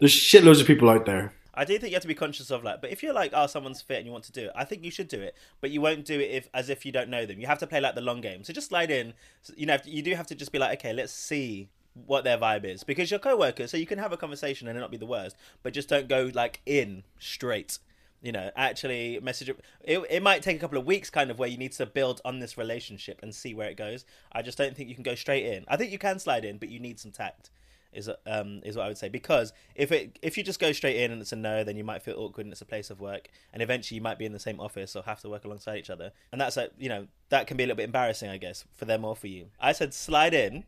there's 0.00 0.12
shitloads 0.12 0.60
of 0.60 0.66
people 0.66 0.88
out 0.88 1.06
there. 1.06 1.32
I 1.54 1.64
do 1.64 1.78
think 1.78 1.90
you 1.90 1.94
have 1.94 2.02
to 2.02 2.08
be 2.08 2.14
conscious 2.14 2.50
of 2.50 2.64
like, 2.64 2.82
but 2.82 2.90
if 2.90 3.02
you're 3.02 3.14
like, 3.14 3.32
oh, 3.34 3.46
someone's 3.46 3.80
fit 3.80 3.96
and 3.96 4.06
you 4.06 4.12
want 4.12 4.24
to 4.24 4.32
do 4.32 4.44
it, 4.44 4.50
I 4.54 4.64
think 4.64 4.84
you 4.84 4.90
should 4.90 5.08
do 5.08 5.20
it, 5.20 5.34
but 5.62 5.70
you 5.70 5.80
won't 5.80 6.04
do 6.04 6.20
it 6.20 6.30
if 6.30 6.48
as 6.52 6.68
if 6.68 6.84
you 6.84 6.92
don't 6.92 7.08
know 7.08 7.24
them. 7.24 7.40
You 7.40 7.46
have 7.46 7.58
to 7.60 7.66
play 7.66 7.80
like 7.80 7.94
the 7.94 8.02
long 8.02 8.20
game. 8.20 8.44
So 8.44 8.52
just 8.52 8.68
slide 8.68 8.90
in. 8.90 9.14
You 9.56 9.66
know, 9.66 9.78
you 9.84 10.02
do 10.02 10.14
have 10.14 10.26
to 10.26 10.34
just 10.34 10.52
be 10.52 10.58
like, 10.58 10.78
okay, 10.80 10.92
let's 10.92 11.12
see 11.12 11.70
what 12.04 12.24
their 12.24 12.38
vibe 12.38 12.64
is 12.64 12.84
because 12.84 13.10
you're 13.10 13.20
co-workers, 13.20 13.70
so 13.70 13.76
you 13.76 13.86
can 13.86 13.98
have 13.98 14.12
a 14.12 14.16
conversation 14.16 14.68
and 14.68 14.76
it 14.76 14.80
not 14.80 14.90
be 14.90 14.96
the 14.96 15.06
worst, 15.06 15.36
but 15.62 15.72
just 15.72 15.88
don't 15.88 16.08
go 16.08 16.30
like 16.34 16.60
in 16.66 17.04
straight. 17.18 17.78
You 18.22 18.32
know, 18.32 18.50
actually 18.56 19.20
message 19.22 19.50
it. 19.50 19.60
it. 19.82 20.04
It 20.10 20.22
might 20.22 20.42
take 20.42 20.56
a 20.56 20.60
couple 20.60 20.78
of 20.78 20.86
weeks, 20.86 21.10
kind 21.10 21.30
of, 21.30 21.38
where 21.38 21.48
you 21.48 21.58
need 21.58 21.72
to 21.72 21.86
build 21.86 22.20
on 22.24 22.40
this 22.40 22.58
relationship 22.58 23.20
and 23.22 23.34
see 23.34 23.54
where 23.54 23.68
it 23.68 23.76
goes. 23.76 24.04
I 24.32 24.42
just 24.42 24.58
don't 24.58 24.74
think 24.74 24.88
you 24.88 24.94
can 24.94 25.04
go 25.04 25.14
straight 25.14 25.44
in. 25.44 25.64
I 25.68 25.76
think 25.76 25.92
you 25.92 25.98
can 25.98 26.18
slide 26.18 26.44
in, 26.44 26.56
but 26.58 26.70
you 26.70 26.80
need 26.80 26.98
some 26.98 27.12
tact 27.12 27.50
is 27.96 28.10
um 28.26 28.60
is 28.64 28.76
what 28.76 28.84
I 28.84 28.88
would 28.88 28.98
say 28.98 29.08
because 29.08 29.52
if 29.74 29.90
it 29.90 30.18
if 30.22 30.36
you 30.36 30.44
just 30.44 30.60
go 30.60 30.72
straight 30.72 30.96
in 30.96 31.10
and 31.10 31.20
it's 31.20 31.32
a 31.32 31.36
no 31.36 31.64
then 31.64 31.76
you 31.76 31.84
might 31.84 32.02
feel 32.02 32.18
awkward 32.18 32.44
and 32.44 32.52
it's 32.52 32.60
a 32.60 32.66
place 32.66 32.90
of 32.90 33.00
work 33.00 33.30
and 33.52 33.62
eventually 33.62 33.96
you 33.96 34.02
might 34.02 34.18
be 34.18 34.26
in 34.26 34.32
the 34.32 34.38
same 34.38 34.60
office 34.60 34.94
or 34.94 35.02
have 35.02 35.20
to 35.20 35.28
work 35.28 35.44
alongside 35.44 35.78
each 35.78 35.90
other 35.90 36.12
and 36.30 36.40
that's 36.40 36.56
like 36.56 36.72
you 36.78 36.88
know 36.88 37.06
that 37.30 37.46
can 37.46 37.56
be 37.56 37.64
a 37.64 37.66
little 37.66 37.76
bit 37.76 37.84
embarrassing 37.84 38.28
I 38.28 38.36
guess 38.36 38.64
for 38.74 38.84
them 38.84 39.04
or 39.04 39.16
for 39.16 39.28
you 39.28 39.46
I 39.58 39.72
said 39.72 39.94
slide 39.94 40.34
in 40.34 40.64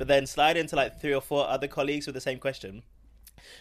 but 0.00 0.08
then 0.08 0.26
slide 0.26 0.56
into 0.56 0.74
like 0.74 0.98
three 0.98 1.12
or 1.12 1.20
four 1.20 1.46
other 1.46 1.68
colleagues 1.68 2.06
with 2.06 2.14
the 2.14 2.22
same 2.22 2.38
question 2.38 2.82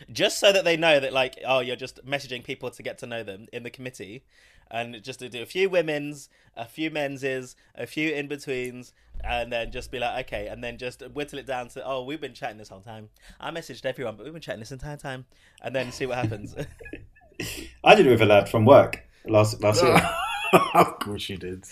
just 0.10 0.40
so 0.40 0.54
that 0.54 0.64
they 0.64 0.78
know 0.78 0.98
that 0.98 1.12
like 1.12 1.38
oh 1.46 1.60
you're 1.60 1.76
just 1.76 2.06
messaging 2.06 2.42
people 2.42 2.70
to 2.72 2.82
get 2.82 2.98
to 2.98 3.06
know 3.06 3.24
them 3.24 3.46
in 3.52 3.64
the 3.64 3.70
committee 3.70 4.24
and 4.72 5.04
just 5.04 5.20
to 5.20 5.28
do 5.28 5.42
a 5.42 5.46
few 5.46 5.70
women's 5.70 6.30
a 6.56 6.64
few 6.64 6.90
men's 6.90 7.26
a 7.26 7.86
few 7.86 8.14
in 8.14 8.30
betweens 8.30 8.94
and 9.22 9.52
then 9.52 9.70
just 9.70 9.92
be 9.92 10.00
like 10.00 10.26
okay 10.26 10.48
and 10.48 10.64
then 10.64 10.78
just 10.78 11.02
whittle 11.10 11.38
it 11.38 11.46
down 11.46 11.68
to 11.68 11.86
oh 11.86 12.02
we've 12.04 12.22
been 12.22 12.34
chatting 12.34 12.58
this 12.58 12.70
whole 12.70 12.80
time 12.80 13.10
i 13.42 13.52
messaged 13.52 13.86
everyone 13.86 14.16
but 14.16 14.24
we've 14.24 14.32
been 14.32 14.42
chatting 14.42 14.62
this 14.62 14.72
entire 14.72 14.96
time 14.96 15.26
and 15.62 15.76
then 15.76 15.92
see 15.92 16.06
what 16.06 16.18
happens 16.18 16.56
I 17.84 17.96
did 17.96 18.08
it 18.08 18.12
with 18.12 18.22
a 18.22 18.26
lad 18.26 18.48
from 18.48 18.64
work 18.64 19.06
last 19.26 19.62
last 19.62 19.84
year. 19.84 19.98
of 20.74 21.00
course 21.00 21.30
you 21.30 21.38
did. 21.38 21.66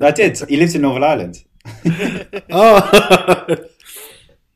I 0.00 0.10
did. 0.10 0.38
He 0.48 0.56
lives 0.56 0.74
in 0.74 0.82
Northern 0.82 1.04
Ireland. 1.04 1.44
oh, 2.50 3.56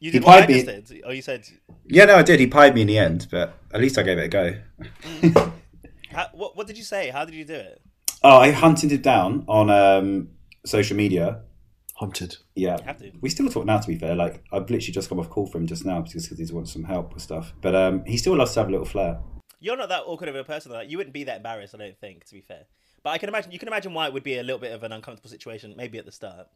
you 0.00 0.10
did 0.10 0.22
what 0.24 0.34
i 0.36 0.40
pied 0.40 0.48
me- 0.48 0.62
just 0.62 0.88
did 0.88 1.02
or 1.04 1.12
you 1.14 1.22
said 1.22 1.46
Yeah, 1.86 2.04
no, 2.04 2.16
I 2.16 2.22
did. 2.22 2.38
He 2.40 2.46
pied 2.46 2.74
me 2.74 2.82
in 2.82 2.86
the 2.86 2.98
end, 2.98 3.26
but 3.30 3.54
at 3.72 3.80
least 3.80 3.98
I 3.98 4.02
gave 4.02 4.18
it 4.18 4.24
a 4.24 4.28
go. 4.28 4.54
how, 6.10 6.28
what, 6.32 6.56
what 6.56 6.66
did 6.66 6.76
you 6.78 6.84
say 6.84 7.10
how 7.10 7.24
did 7.24 7.34
you 7.34 7.44
do 7.44 7.54
it 7.54 7.80
Oh, 8.22 8.38
I 8.38 8.50
hunted 8.50 8.90
him 8.90 9.00
down 9.00 9.44
on 9.46 9.70
um, 9.70 10.30
social 10.66 10.96
media. 10.96 11.42
hunted. 11.96 12.36
Yeah, 12.56 12.78
we 13.20 13.28
still 13.30 13.48
talk 13.48 13.64
now. 13.64 13.78
To 13.78 13.86
be 13.86 13.94
fair, 13.96 14.16
like 14.16 14.42
I've 14.52 14.62
literally 14.62 14.92
just 14.92 15.08
come 15.08 15.20
off 15.20 15.30
call 15.30 15.46
from 15.46 15.62
him 15.62 15.66
just 15.68 15.84
now 15.84 16.00
because 16.00 16.26
he 16.26 16.52
wants 16.52 16.72
some 16.72 16.82
help 16.82 17.14
with 17.14 17.22
stuff. 17.22 17.52
But 17.60 17.76
um, 17.76 18.04
he 18.06 18.16
still 18.16 18.36
loves 18.36 18.54
to 18.54 18.60
have 18.60 18.68
a 18.68 18.72
little 18.72 18.86
flair. 18.86 19.20
You're 19.60 19.76
not 19.76 19.88
that 19.90 20.02
awkward 20.06 20.28
of 20.30 20.34
a 20.34 20.42
person. 20.42 20.72
Like, 20.72 20.90
you 20.90 20.96
wouldn't 20.96 21.14
be 21.14 21.24
that 21.24 21.36
embarrassed, 21.38 21.74
I 21.76 21.78
don't 21.78 21.98
think, 21.98 22.24
to 22.26 22.34
be 22.34 22.40
fair. 22.40 22.64
But 23.04 23.10
I 23.10 23.18
can 23.18 23.28
imagine 23.28 23.52
you 23.52 23.58
can 23.60 23.68
imagine 23.68 23.94
why 23.94 24.08
it 24.08 24.12
would 24.12 24.24
be 24.24 24.36
a 24.38 24.42
little 24.42 24.60
bit 24.60 24.72
of 24.72 24.82
an 24.82 24.90
uncomfortable 24.90 25.30
situation, 25.30 25.72
maybe 25.76 25.98
at 25.98 26.04
the 26.06 26.12
start. 26.12 26.48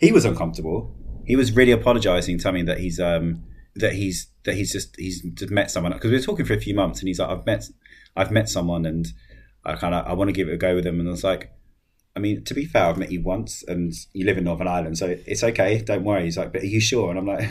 He 0.00 0.10
was 0.10 0.24
uncomfortable. 0.24 0.92
He 1.26 1.36
was 1.36 1.52
really 1.52 1.72
apologising, 1.72 2.38
telling 2.38 2.60
me 2.60 2.72
that 2.72 2.78
he's 2.78 3.00
um 3.00 3.44
that 3.74 3.92
he's 3.94 4.28
that 4.44 4.54
he's 4.54 4.72
just 4.72 4.96
he's 4.96 5.22
just 5.22 5.50
met 5.50 5.70
someone 5.70 5.92
because 5.92 6.10
we 6.10 6.16
were 6.16 6.22
talking 6.22 6.46
for 6.46 6.54
a 6.54 6.60
few 6.60 6.74
months, 6.74 7.00
and 7.00 7.08
he's 7.08 7.18
like, 7.18 7.30
I've 7.30 7.46
met 7.46 7.68
I've 8.16 8.30
met 8.30 8.48
someone, 8.48 8.86
and 8.86 9.06
I 9.64 9.74
kind 9.74 9.94
of 9.94 10.06
I 10.06 10.12
want 10.14 10.28
to 10.28 10.32
give 10.32 10.48
it 10.48 10.54
a 10.54 10.56
go 10.56 10.74
with 10.74 10.84
them, 10.84 11.00
and 11.00 11.08
I 11.08 11.12
was 11.12 11.24
like. 11.24 11.52
I 12.14 12.18
mean, 12.18 12.44
to 12.44 12.54
be 12.54 12.64
fair, 12.64 12.84
I've 12.84 12.96
met 12.96 13.12
you 13.12 13.20
once, 13.20 13.62
and 13.68 13.92
you 14.14 14.24
live 14.24 14.38
in 14.38 14.44
Northern 14.44 14.68
Ireland, 14.68 14.96
so 14.96 15.18
it's 15.26 15.44
okay. 15.44 15.82
Don't 15.82 16.02
worry. 16.02 16.24
He's 16.24 16.38
like, 16.38 16.50
"But 16.50 16.62
are 16.62 16.66
you 16.66 16.80
sure?" 16.80 17.10
And 17.10 17.18
I'm 17.18 17.26
like, 17.26 17.46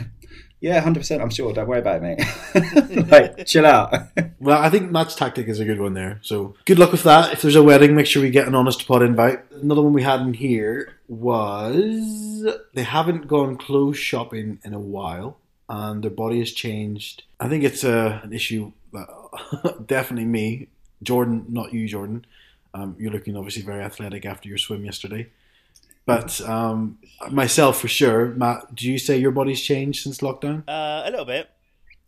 "Yeah, 0.60 0.80
hundred 0.80 1.00
percent. 1.00 1.22
I'm 1.22 1.30
sure. 1.30 1.52
Don't 1.52 1.68
worry 1.68 1.80
about 1.80 2.02
it, 2.02 2.18
mate. 2.54 3.08
like, 3.10 3.46
chill 3.46 3.66
out." 3.66 3.94
Well, 4.38 4.62
I 4.62 4.68
think 4.68 4.90
Matt's 4.92 5.14
tactic 5.14 5.48
is 5.48 5.60
a 5.60 5.64
good 5.64 5.80
one 5.80 5.94
there. 5.94 6.20
So 6.22 6.54
good 6.66 6.78
luck 6.78 6.92
with 6.92 7.02
that. 7.04 7.32
If 7.32 7.42
there's 7.42 7.56
a 7.56 7.62
wedding, 7.62 7.96
make 7.96 8.06
sure 8.06 8.22
we 8.22 8.30
get 8.30 8.46
an 8.46 8.54
honest 8.54 8.86
pot 8.86 9.02
invite. 9.02 9.40
Another 9.50 9.80
one 9.80 9.94
we 9.94 10.02
had 10.02 10.20
in 10.20 10.34
here 10.34 10.98
was 11.08 12.46
they 12.74 12.82
haven't 12.82 13.28
gone 13.28 13.56
clothes 13.56 13.98
shopping 13.98 14.60
in 14.62 14.74
a 14.74 14.78
while, 14.78 15.38
and 15.70 16.04
their 16.04 16.10
body 16.10 16.38
has 16.40 16.52
changed. 16.52 17.24
I 17.40 17.48
think 17.48 17.64
it's 17.64 17.82
a, 17.82 18.20
an 18.22 18.32
issue 18.34 18.72
that 18.92 19.86
definitely 19.86 20.26
me, 20.26 20.68
Jordan, 21.02 21.46
not 21.48 21.72
you, 21.72 21.88
Jordan. 21.88 22.26
Um, 22.74 22.94
you're 22.98 23.12
looking 23.12 23.36
obviously 23.36 23.62
very 23.62 23.82
athletic 23.82 24.26
after 24.26 24.48
your 24.48 24.58
swim 24.58 24.84
yesterday. 24.84 25.30
But 26.06 26.40
um, 26.42 26.98
myself, 27.30 27.80
for 27.80 27.88
sure, 27.88 28.26
Matt, 28.28 28.74
do 28.74 28.90
you 28.90 28.98
say 28.98 29.18
your 29.18 29.32
body's 29.32 29.60
changed 29.60 30.02
since 30.04 30.18
lockdown? 30.18 30.62
Uh, 30.68 31.02
a 31.04 31.10
little 31.10 31.24
bit. 31.24 31.50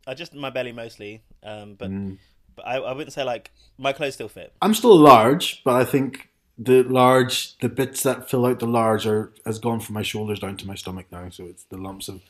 I 0.07 0.15
just 0.15 0.35
my 0.35 0.51
belly 0.51 0.73
mostly, 0.73 1.23
um, 1.43 1.75
but 1.75 1.91
Mm. 1.91 2.19
but 2.57 2.67
I, 2.67 2.77
I 2.77 2.93
wouldn't 2.93 3.13
say 3.13 3.25
like 3.25 3.51
my 3.77 3.93
clothes 3.93 4.15
still 4.15 4.29
fit. 4.29 4.53
I'm 4.63 4.73
still 4.73 4.97
large, 4.97 5.63
but 5.65 5.75
I 5.75 5.85
think 5.85 6.29
the 6.57 6.83
large, 6.85 7.59
the 7.59 7.69
bits 7.69 8.03
that 8.05 8.31
fill 8.31 8.47
out 8.47 8.59
the 8.61 8.67
large 8.67 9.07
are 9.07 9.33
has 9.45 9.59
gone 9.59 9.81
from 9.81 9.95
my 9.95 10.03
shoulders 10.03 10.39
down 10.41 10.57
to 10.59 10.67
my 10.67 10.75
stomach 10.77 11.07
now. 11.13 11.29
So 11.31 11.45
it's 11.45 11.65
the 11.65 11.77
lumps 11.77 12.09
of 12.09 12.23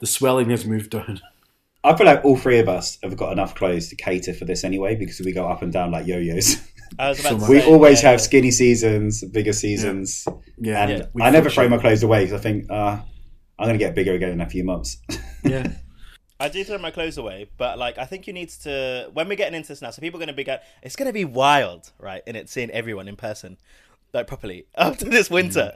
the 0.00 0.06
swelling 0.06 0.50
has 0.50 0.64
moved 0.64 0.90
down. 0.90 1.20
I 1.84 1.96
feel 1.96 2.06
like 2.06 2.22
all 2.24 2.36
three 2.36 2.58
of 2.58 2.68
us 2.68 2.98
have 3.02 3.16
got 3.16 3.32
enough 3.32 3.54
clothes 3.54 3.88
to 3.88 3.96
cater 3.96 4.34
for 4.34 4.44
this 4.44 4.64
anyway 4.64 4.96
because 4.96 5.20
we 5.20 5.32
go 5.32 5.48
up 5.48 5.62
and 5.62 5.72
down 5.72 5.90
like 5.90 6.06
yo-yos. 6.06 6.56
I 6.98 7.08
was 7.08 7.20
about 7.20 7.28
to 7.30 7.36
much. 7.38 7.48
we 7.48 7.60
say, 7.60 7.66
always 7.66 8.02
yeah, 8.02 8.10
have 8.10 8.20
skinny 8.20 8.50
seasons, 8.50 9.24
bigger 9.24 9.52
seasons, 9.52 10.26
Yeah, 10.58 10.86
and 10.86 11.08
we 11.12 11.22
I 11.22 11.30
never 11.30 11.50
throw 11.50 11.68
my 11.68 11.78
clothes 11.78 12.02
away 12.02 12.24
because 12.24 12.38
I 12.40 12.42
think 12.42 12.70
uh, 12.70 12.98
I'm 13.58 13.66
going 13.66 13.78
to 13.78 13.78
get 13.78 13.94
bigger 13.94 14.14
again 14.14 14.30
in 14.30 14.40
a 14.40 14.48
few 14.48 14.64
months. 14.64 14.98
Yeah, 15.42 15.72
I 16.38 16.50
do 16.50 16.62
throw 16.64 16.76
my 16.76 16.90
clothes 16.90 17.16
away, 17.16 17.48
but 17.56 17.78
like 17.78 17.96
I 17.96 18.04
think 18.04 18.26
you 18.26 18.34
need 18.34 18.50
to 18.64 19.08
when 19.14 19.26
we're 19.26 19.36
getting 19.36 19.54
into 19.54 19.68
this 19.68 19.80
now. 19.80 19.90
So 19.90 20.00
people 20.00 20.18
are 20.18 20.24
going 20.24 20.28
to 20.28 20.34
be 20.34 20.44
go, 20.44 20.58
it's 20.82 20.94
going 20.94 21.06
to 21.06 21.14
be 21.14 21.24
wild, 21.24 21.92
right? 21.98 22.22
And 22.26 22.36
it's 22.36 22.52
seeing 22.52 22.70
everyone 22.70 23.08
in 23.08 23.16
person, 23.16 23.56
like 24.12 24.26
properly 24.26 24.66
after 24.76 25.04
this 25.06 25.30
winter. 25.30 25.72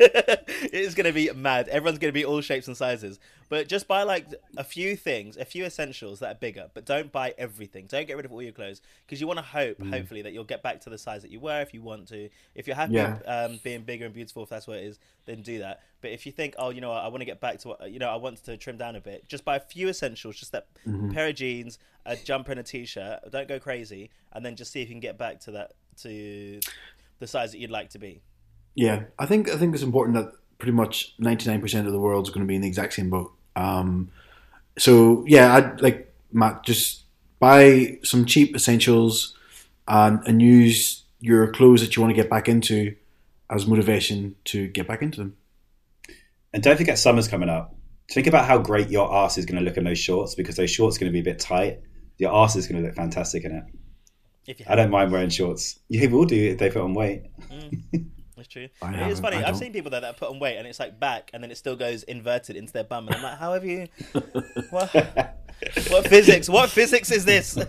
it's 0.00 0.94
going 0.94 1.06
to 1.06 1.12
be 1.12 1.30
mad. 1.32 1.68
Everyone's 1.68 1.98
going 1.98 2.10
to 2.10 2.14
be 2.18 2.24
all 2.24 2.40
shapes 2.40 2.68
and 2.68 2.76
sizes. 2.76 3.18
But 3.48 3.66
just 3.66 3.88
buy 3.88 4.02
like 4.02 4.26
a 4.56 4.62
few 4.64 4.94
things, 4.94 5.36
a 5.36 5.44
few 5.44 5.64
essentials 5.64 6.20
that 6.20 6.30
are 6.30 6.38
bigger. 6.38 6.68
But 6.74 6.84
don't 6.84 7.10
buy 7.10 7.34
everything. 7.38 7.86
Don't 7.88 8.06
get 8.06 8.16
rid 8.16 8.24
of 8.26 8.32
all 8.32 8.42
your 8.42 8.52
clothes 8.52 8.80
because 9.06 9.20
you 9.20 9.26
want 9.26 9.38
to 9.38 9.44
hope, 9.44 9.82
hopefully, 9.84 10.22
that 10.22 10.32
you'll 10.32 10.44
get 10.44 10.62
back 10.62 10.80
to 10.82 10.90
the 10.90 10.98
size 10.98 11.22
that 11.22 11.30
you 11.30 11.40
were 11.40 11.60
if 11.62 11.72
you 11.74 11.82
want 11.82 12.08
to. 12.08 12.28
If 12.54 12.66
you're 12.66 12.76
happy 12.76 12.94
Yeah. 12.94 13.18
um, 13.26 13.58
being 13.64 13.82
bigger 13.82 14.04
and 14.04 14.14
beautiful, 14.14 14.42
if 14.44 14.50
that's 14.50 14.66
what 14.66 14.76
it 14.78 14.84
is, 14.84 14.98
then 15.24 15.42
do 15.42 15.58
that. 15.60 15.80
But 16.00 16.10
if 16.12 16.26
you 16.26 16.32
think, 16.32 16.54
oh, 16.58 16.70
you 16.70 16.80
know, 16.80 16.90
what, 16.90 17.02
I 17.02 17.08
want 17.08 17.20
to 17.22 17.24
get 17.26 17.40
back 17.40 17.58
to 17.60 17.68
what, 17.68 17.90
you 17.90 17.98
know, 17.98 18.08
I 18.10 18.16
want 18.16 18.44
to 18.44 18.56
trim 18.56 18.76
down 18.76 18.94
a 18.96 19.00
bit, 19.00 19.26
just 19.28 19.44
buy 19.44 19.56
a 19.56 19.60
few 19.60 19.88
essentials, 19.88 20.36
just 20.36 20.52
that 20.52 20.66
pair 21.12 21.28
of 21.28 21.34
jeans, 21.34 21.78
a 22.06 22.14
jumper, 22.16 22.52
and 22.52 22.60
a 22.60 22.62
t-shirt. 22.62 23.20
Don't 23.32 23.48
go 23.48 23.58
crazy, 23.58 24.10
and 24.32 24.44
then 24.44 24.54
just 24.56 24.70
see 24.72 24.80
if 24.82 24.88
you 24.88 24.94
can 24.94 25.00
get 25.00 25.18
back 25.18 25.40
to 25.40 25.50
that 25.52 25.72
to 26.02 26.60
the 27.18 27.26
size 27.26 27.52
that 27.52 27.58
you'd 27.58 27.70
like 27.70 27.90
to 27.90 27.98
be. 27.98 28.22
yeah. 28.74 29.04
I 29.18 29.26
think 29.26 29.48
I 29.50 29.56
think 29.56 29.74
it's 29.74 29.82
important 29.82 30.16
that 30.16 30.32
pretty 30.58 30.72
much 30.72 31.14
ninety 31.18 31.48
nine 31.48 31.60
percent 31.60 31.86
of 31.86 31.92
the 31.92 32.00
world's 32.00 32.30
going 32.30 32.46
to 32.46 32.48
be 32.48 32.56
in 32.56 32.62
the 32.62 32.68
exact 32.68 32.94
same 32.94 33.10
boat. 33.10 33.32
Um, 33.56 34.10
so 34.78 35.24
yeah, 35.26 35.54
I'd 35.54 35.80
like 35.80 36.14
Matt 36.32 36.64
just 36.64 37.02
buy 37.40 37.98
some 38.02 38.24
cheap 38.24 38.54
essentials 38.54 39.36
and 39.86 40.20
and 40.26 40.40
use 40.42 41.04
your 41.20 41.50
clothes 41.52 41.80
that 41.80 41.96
you 41.96 42.02
want 42.02 42.14
to 42.14 42.20
get 42.22 42.30
back 42.30 42.48
into 42.48 42.94
as 43.50 43.66
motivation 43.66 44.36
to 44.44 44.68
get 44.68 44.86
back 44.86 45.02
into 45.02 45.18
them. 45.18 45.36
And 46.52 46.62
don't 46.62 46.76
forget, 46.76 46.98
summer's 46.98 47.28
coming 47.28 47.48
up. 47.48 47.74
Think 48.10 48.26
about 48.26 48.46
how 48.46 48.58
great 48.58 48.88
your 48.88 49.12
ass 49.12 49.36
is 49.36 49.44
going 49.44 49.58
to 49.58 49.64
look 49.64 49.76
in 49.76 49.84
those 49.84 49.98
shorts 49.98 50.34
because 50.34 50.56
those 50.56 50.70
shorts 50.70 50.96
are 50.96 51.00
going 51.00 51.12
to 51.12 51.12
be 51.12 51.20
a 51.20 51.32
bit 51.32 51.38
tight. 51.38 51.80
Your 52.18 52.34
ass 52.34 52.56
is 52.56 52.66
going 52.66 52.80
to 52.80 52.86
look 52.86 52.96
fantastic 52.96 53.44
in 53.44 53.52
it. 53.52 53.64
If 54.48 54.58
you 54.60 54.66
I 54.66 54.76
don't 54.76 54.90
mind 54.90 55.12
wearing 55.12 55.28
shorts. 55.28 55.78
You 55.88 56.08
will 56.08 56.24
do 56.24 56.34
if 56.34 56.56
they 56.56 56.70
put 56.70 56.80
on 56.80 56.94
weight. 56.94 57.24
it's 57.92 58.48
true. 58.48 58.68
I 58.80 58.94
It 58.94 59.12
is 59.12 59.20
funny. 59.20 59.36
I 59.36 59.46
I've 59.46 59.58
seen 59.58 59.74
people 59.74 59.90
that, 59.90 60.00
that 60.00 60.16
put 60.16 60.30
on 60.30 60.38
weight, 60.38 60.56
and 60.56 60.66
it's 60.66 60.80
like 60.80 60.98
back, 60.98 61.30
and 61.34 61.42
then 61.42 61.50
it 61.50 61.58
still 61.58 61.76
goes 61.76 62.02
inverted 62.04 62.56
into 62.56 62.72
their 62.72 62.84
bum, 62.84 63.08
and 63.08 63.16
I'm 63.16 63.22
like, 63.22 63.38
how 63.38 63.52
have 63.52 63.66
you? 63.66 63.88
What, 64.70 64.90
what 65.88 66.08
physics? 66.08 66.48
What 66.48 66.70
physics 66.70 67.10
is 67.10 67.24
this? 67.24 67.56
All 67.58 67.64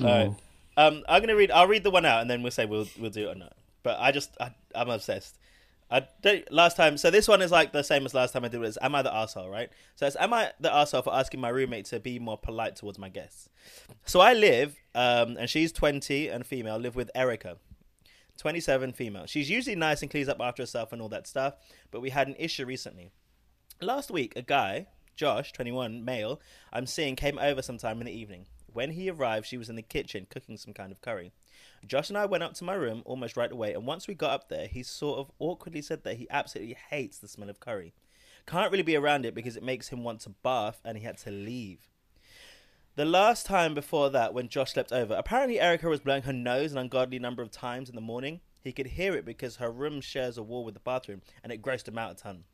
right. 0.00 0.30
Um, 0.76 1.02
I'm 1.08 1.20
gonna 1.20 1.36
read. 1.36 1.50
I'll 1.50 1.66
read 1.66 1.82
the 1.82 1.90
one 1.90 2.04
out, 2.06 2.20
and 2.20 2.30
then 2.30 2.42
we'll 2.42 2.52
say 2.52 2.64
we'll 2.64 2.86
we'll 2.98 3.10
do 3.10 3.28
it 3.28 3.32
or 3.32 3.38
not. 3.38 3.54
But 3.82 3.98
I 3.98 4.12
just 4.12 4.36
I, 4.40 4.52
I'm 4.74 4.88
obsessed. 4.88 5.36
I 5.92 6.08
don't, 6.22 6.50
last 6.50 6.76
time. 6.76 6.96
So 6.96 7.10
this 7.10 7.28
one 7.28 7.42
is 7.42 7.50
like 7.50 7.72
the 7.72 7.82
same 7.82 8.06
as 8.06 8.14
last 8.14 8.32
time 8.32 8.44
I 8.44 8.48
did. 8.48 8.60
Was 8.60 8.78
am 8.80 8.94
I 8.94 9.02
the 9.02 9.14
asshole? 9.14 9.50
Right. 9.50 9.68
So 9.96 10.06
it's 10.06 10.16
am 10.16 10.32
I 10.32 10.52
the 10.58 10.74
asshole 10.74 11.02
for 11.02 11.14
asking 11.14 11.40
my 11.40 11.50
roommate 11.50 11.84
to 11.86 12.00
be 12.00 12.18
more 12.18 12.38
polite 12.38 12.76
towards 12.76 12.98
my 12.98 13.10
guests? 13.10 13.50
So 14.06 14.20
I 14.20 14.32
live, 14.32 14.74
um, 14.94 15.36
and 15.38 15.50
she's 15.50 15.70
20 15.70 16.28
and 16.28 16.46
female. 16.46 16.78
Live 16.78 16.96
with 16.96 17.10
Erica. 17.14 17.58
27 18.38 18.92
female. 18.94 19.26
She's 19.26 19.50
usually 19.50 19.76
nice 19.76 20.00
and 20.00 20.10
cleans 20.10 20.28
up 20.28 20.40
after 20.40 20.62
herself 20.62 20.92
and 20.92 21.02
all 21.02 21.10
that 21.10 21.26
stuff, 21.26 21.54
but 21.90 22.00
we 22.00 22.10
had 22.10 22.28
an 22.28 22.36
issue 22.38 22.64
recently. 22.64 23.10
Last 23.80 24.10
week, 24.10 24.32
a 24.36 24.42
guy, 24.42 24.86
Josh, 25.16 25.52
21, 25.52 26.04
male, 26.04 26.40
I'm 26.72 26.86
seeing 26.86 27.14
came 27.14 27.38
over 27.38 27.60
sometime 27.60 28.00
in 28.00 28.06
the 28.06 28.12
evening. 28.12 28.46
When 28.72 28.92
he 28.92 29.10
arrived, 29.10 29.46
she 29.46 29.58
was 29.58 29.68
in 29.68 29.76
the 29.76 29.82
kitchen 29.82 30.26
cooking 30.30 30.56
some 30.56 30.72
kind 30.72 30.92
of 30.92 31.00
curry. 31.00 31.32
Josh 31.86 32.08
and 32.08 32.18
I 32.18 32.26
went 32.26 32.42
up 32.42 32.54
to 32.54 32.64
my 32.64 32.74
room 32.74 33.02
almost 33.04 33.36
right 33.36 33.50
away, 33.50 33.72
and 33.72 33.86
once 33.86 34.06
we 34.06 34.14
got 34.14 34.30
up 34.30 34.48
there, 34.48 34.66
he 34.66 34.82
sort 34.82 35.18
of 35.18 35.30
awkwardly 35.38 35.82
said 35.82 36.04
that 36.04 36.16
he 36.16 36.28
absolutely 36.30 36.76
hates 36.90 37.18
the 37.18 37.28
smell 37.28 37.50
of 37.50 37.60
curry. 37.60 37.92
Can't 38.46 38.70
really 38.70 38.82
be 38.82 38.96
around 38.96 39.26
it 39.26 39.34
because 39.34 39.56
it 39.56 39.62
makes 39.62 39.88
him 39.88 40.04
want 40.04 40.20
to 40.20 40.30
bath, 40.30 40.80
and 40.84 40.96
he 40.96 41.04
had 41.04 41.18
to 41.18 41.30
leave. 41.30 41.88
The 42.94 43.04
last 43.04 43.46
time 43.46 43.74
before 43.74 44.10
that, 44.10 44.34
when 44.34 44.48
Josh 44.48 44.72
slept 44.72 44.92
over, 44.92 45.14
apparently 45.14 45.58
Erica 45.58 45.88
was 45.88 46.00
blowing 46.00 46.24
her 46.24 46.32
nose 46.32 46.72
an 46.72 46.78
ungodly 46.78 47.18
number 47.18 47.42
of 47.42 47.50
times 47.50 47.88
in 47.88 47.94
the 47.94 48.00
morning. 48.00 48.40
He 48.60 48.72
could 48.72 48.88
hear 48.88 49.14
it 49.14 49.24
because 49.24 49.56
her 49.56 49.70
room 49.70 50.00
shares 50.00 50.36
a 50.36 50.42
wall 50.42 50.64
with 50.64 50.74
the 50.74 50.80
bathroom, 50.80 51.22
and 51.42 51.52
it 51.52 51.62
grossed 51.62 51.88
him 51.88 51.98
out 51.98 52.12
a 52.12 52.14
ton. 52.14 52.44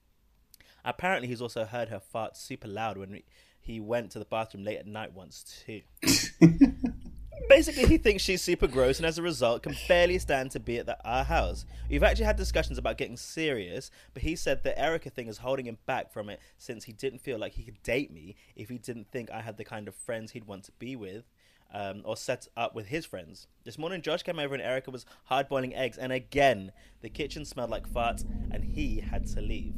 Apparently, 0.85 1.29
he's 1.29 1.43
also 1.43 1.65
heard 1.65 1.89
her 1.89 2.01
fart 2.01 2.37
super 2.37 2.69
loud 2.69 2.97
when 2.97 3.23
he 3.69 3.81
went 3.81 4.11
to 4.11 4.19
the 4.19 4.25
bathroom 4.25 4.65
late 4.65 4.79
at 4.79 4.87
night 4.87 5.13
once 5.13 5.63
too. 5.67 5.83
Basically, 7.51 7.85
he 7.85 7.99
thinks 7.99 8.23
she's 8.23 8.41
super 8.41 8.67
gross 8.67 8.99
and 8.99 9.05
as 9.05 9.19
a 9.19 9.23
result 9.23 9.63
can 9.63 9.77
barely 9.87 10.19
stand 10.19 10.51
to 10.53 10.61
be 10.61 10.79
at 10.79 10.87
the, 10.87 10.97
our 11.07 11.23
house. 11.23 11.67
We've 11.89 12.03
actually 12.03 12.25
had 12.25 12.37
discussions 12.37 12.79
about 12.79 12.97
getting 12.97 13.19
serious, 13.19 13.91
but 14.15 14.23
he 14.23 14.37
said 14.37 14.63
the 14.63 14.79
Erica 14.79 15.11
thing 15.11 15.29
is 15.29 15.39
holding 15.39 15.67
him 15.67 15.77
back 15.85 16.11
from 16.11 16.31
it 16.31 16.41
since 16.57 16.85
he 16.85 16.93
didn't 16.93 17.21
feel 17.21 17.39
like 17.39 17.53
he 17.53 17.63
could 17.63 17.83
date 17.83 18.11
me 18.11 18.37
if 18.57 18.71
he 18.71 18.79
didn't 18.79 19.11
think 19.13 19.31
I 19.31 19.43
had 19.43 19.59
the 19.59 19.65
kind 19.65 19.87
of 19.87 19.95
friends 19.95 20.33
he'd 20.33 20.47
want 20.47 20.65
to 20.65 20.73
be 20.79 20.97
with. 20.97 21.25
Um, 21.71 22.01
or 22.05 22.17
set 22.17 22.49
up 22.57 22.75
with 22.75 22.87
his 22.87 23.05
friends. 23.05 23.47
This 23.65 23.77
morning, 23.77 24.01
Josh 24.01 24.23
came 24.23 24.39
over 24.39 24.55
and 24.55 24.63
Erica 24.63 24.91
was 24.91 25.05
hard 25.25 25.51
boiling 25.51 25.75
eggs, 25.75 25.99
and 25.99 26.11
again, 26.11 26.73
the 27.03 27.11
kitchen 27.11 27.45
smelled 27.45 27.69
like 27.69 27.87
farts, 27.87 28.25
and 28.51 28.65
he 28.65 29.01
had 29.01 29.27
to 29.27 29.43
leave. 29.43 29.75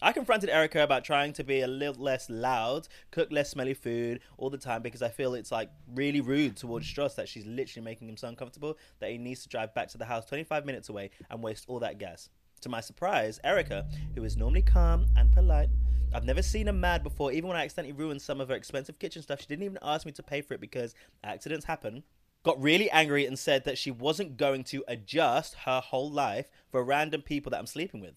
I 0.00 0.12
confronted 0.12 0.48
Erica 0.48 0.84
about 0.84 1.02
trying 1.02 1.32
to 1.32 1.42
be 1.42 1.60
a 1.60 1.66
little 1.66 2.00
less 2.00 2.30
loud, 2.30 2.86
cook 3.10 3.32
less 3.32 3.50
smelly 3.50 3.74
food 3.74 4.20
all 4.36 4.48
the 4.48 4.56
time 4.56 4.80
because 4.80 5.02
I 5.02 5.08
feel 5.08 5.34
it's 5.34 5.50
like 5.50 5.70
really 5.92 6.20
rude 6.20 6.56
towards 6.56 6.86
Josh 6.86 7.14
that 7.14 7.28
she's 7.28 7.44
literally 7.44 7.84
making 7.84 8.08
him 8.08 8.16
so 8.16 8.28
uncomfortable 8.28 8.78
that 9.00 9.10
he 9.10 9.18
needs 9.18 9.42
to 9.42 9.48
drive 9.48 9.74
back 9.74 9.88
to 9.88 9.98
the 9.98 10.04
house 10.04 10.24
25 10.26 10.64
minutes 10.64 10.88
away 10.88 11.10
and 11.28 11.42
waste 11.42 11.64
all 11.66 11.80
that 11.80 11.98
gas. 11.98 12.28
To 12.60 12.68
my 12.68 12.80
surprise, 12.80 13.40
Erica, 13.42 13.86
who 14.14 14.22
is 14.22 14.36
normally 14.36 14.62
calm 14.62 15.06
and 15.16 15.32
polite, 15.32 15.68
I've 16.14 16.24
never 16.24 16.42
seen 16.42 16.68
her 16.68 16.72
mad 16.72 17.02
before, 17.02 17.32
even 17.32 17.48
when 17.48 17.56
I 17.56 17.64
accidentally 17.64 17.92
ruined 17.92 18.22
some 18.22 18.40
of 18.40 18.50
her 18.50 18.54
expensive 18.54 19.00
kitchen 19.00 19.22
stuff. 19.22 19.40
She 19.40 19.48
didn't 19.48 19.64
even 19.64 19.78
ask 19.82 20.06
me 20.06 20.12
to 20.12 20.22
pay 20.22 20.42
for 20.42 20.54
it 20.54 20.60
because 20.60 20.94
accidents 21.24 21.66
happen. 21.66 22.04
Got 22.44 22.62
really 22.62 22.88
angry 22.92 23.26
and 23.26 23.36
said 23.36 23.64
that 23.64 23.78
she 23.78 23.90
wasn't 23.90 24.36
going 24.36 24.62
to 24.64 24.84
adjust 24.86 25.54
her 25.66 25.80
whole 25.80 26.10
life 26.10 26.48
for 26.70 26.84
random 26.84 27.20
people 27.22 27.50
that 27.50 27.58
I'm 27.58 27.66
sleeping 27.66 28.00
with. 28.00 28.14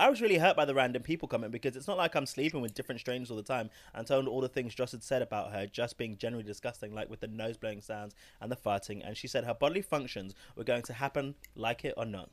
I 0.00 0.08
was 0.08 0.22
really 0.22 0.38
hurt 0.38 0.56
by 0.56 0.64
the 0.64 0.74
random 0.74 1.02
people 1.02 1.28
comment 1.28 1.52
because 1.52 1.76
it's 1.76 1.86
not 1.86 1.98
like 1.98 2.14
I'm 2.14 2.24
sleeping 2.24 2.62
with 2.62 2.72
different 2.72 3.02
strangers 3.02 3.30
all 3.30 3.36
the 3.36 3.42
time 3.42 3.68
and 3.94 4.06
told 4.06 4.28
all 4.28 4.40
the 4.40 4.48
things 4.48 4.74
Josh 4.74 4.92
had 4.92 5.02
said 5.02 5.20
about 5.20 5.52
her 5.52 5.66
just 5.66 5.98
being 5.98 6.16
generally 6.16 6.42
disgusting, 6.42 6.94
like 6.94 7.10
with 7.10 7.20
the 7.20 7.26
nose 7.26 7.58
blowing 7.58 7.82
sounds 7.82 8.14
and 8.40 8.50
the 8.50 8.56
farting. 8.56 9.06
And 9.06 9.14
she 9.14 9.28
said 9.28 9.44
her 9.44 9.52
bodily 9.52 9.82
functions 9.82 10.34
were 10.56 10.64
going 10.64 10.80
to 10.84 10.94
happen 10.94 11.34
like 11.54 11.84
it 11.84 11.92
or 11.98 12.06
not. 12.06 12.30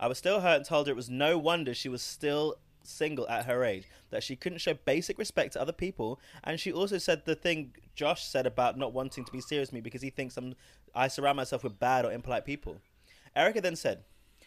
I 0.00 0.06
was 0.06 0.16
still 0.16 0.40
hurt 0.40 0.56
and 0.56 0.64
told 0.64 0.86
her 0.86 0.94
it 0.94 0.96
was 0.96 1.10
no 1.10 1.36
wonder 1.36 1.74
she 1.74 1.90
was 1.90 2.00
still 2.00 2.56
single 2.84 3.28
at 3.28 3.44
her 3.44 3.64
age, 3.64 3.86
that 4.08 4.22
she 4.22 4.34
couldn't 4.34 4.62
show 4.62 4.72
basic 4.72 5.18
respect 5.18 5.52
to 5.52 5.60
other 5.60 5.72
people. 5.72 6.18
And 6.42 6.58
she 6.58 6.72
also 6.72 6.96
said 6.96 7.26
the 7.26 7.34
thing 7.34 7.74
Josh 7.94 8.24
said 8.24 8.46
about 8.46 8.78
not 8.78 8.94
wanting 8.94 9.26
to 9.26 9.32
be 9.32 9.42
serious 9.42 9.68
with 9.68 9.74
me 9.74 9.80
because 9.82 10.00
he 10.00 10.08
thinks 10.08 10.38
I'm, 10.38 10.54
I 10.94 11.08
surround 11.08 11.36
myself 11.36 11.64
with 11.64 11.78
bad 11.78 12.06
or 12.06 12.12
impolite 12.12 12.46
people. 12.46 12.78
Erica 13.36 13.60
then 13.60 13.76
said, 13.76 14.04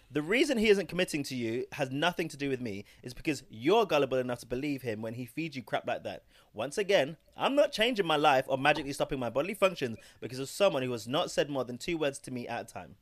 the 0.10 0.22
reason 0.22 0.58
he 0.58 0.70
isn't 0.70 0.88
committing 0.88 1.24
to 1.24 1.36
you 1.36 1.66
has 1.74 1.92
nothing 1.92 2.30
to 2.30 2.38
do 2.38 2.50
with 2.50 2.62
me. 2.62 2.86
Is 3.04 3.14
because 3.14 3.44
you're 3.50 3.86
gullible 3.86 4.18
enough 4.18 4.40
to 4.40 4.46
believe 4.46 4.82
him 4.82 5.02
when 5.02 5.16
he 5.16 5.26
feeds 5.26 5.56
you 5.56 5.64
crap 5.64 5.86
like 5.86 6.04
that. 6.04 6.24
Once 6.54 6.78
again, 6.78 7.18
I'm 7.36 7.56
not 7.56 7.74
changing 7.74 8.08
my 8.08 8.16
life 8.16 8.46
or 8.48 8.58
magically 8.58 8.94
stopping 8.94 9.20
my 9.20 9.30
bodily 9.30 9.54
functions 9.54 9.98
because 10.22 10.40
of 10.40 10.50
someone 10.50 10.84
who 10.84 10.92
has 10.94 11.08
not 11.08 11.30
said 11.30 11.50
more 11.50 11.66
than 11.66 11.78
two 11.78 11.98
words 11.98 12.20
to 12.20 12.32
me 12.32 12.48
at 12.48 12.62
a 12.62 12.74
time. 12.74 12.96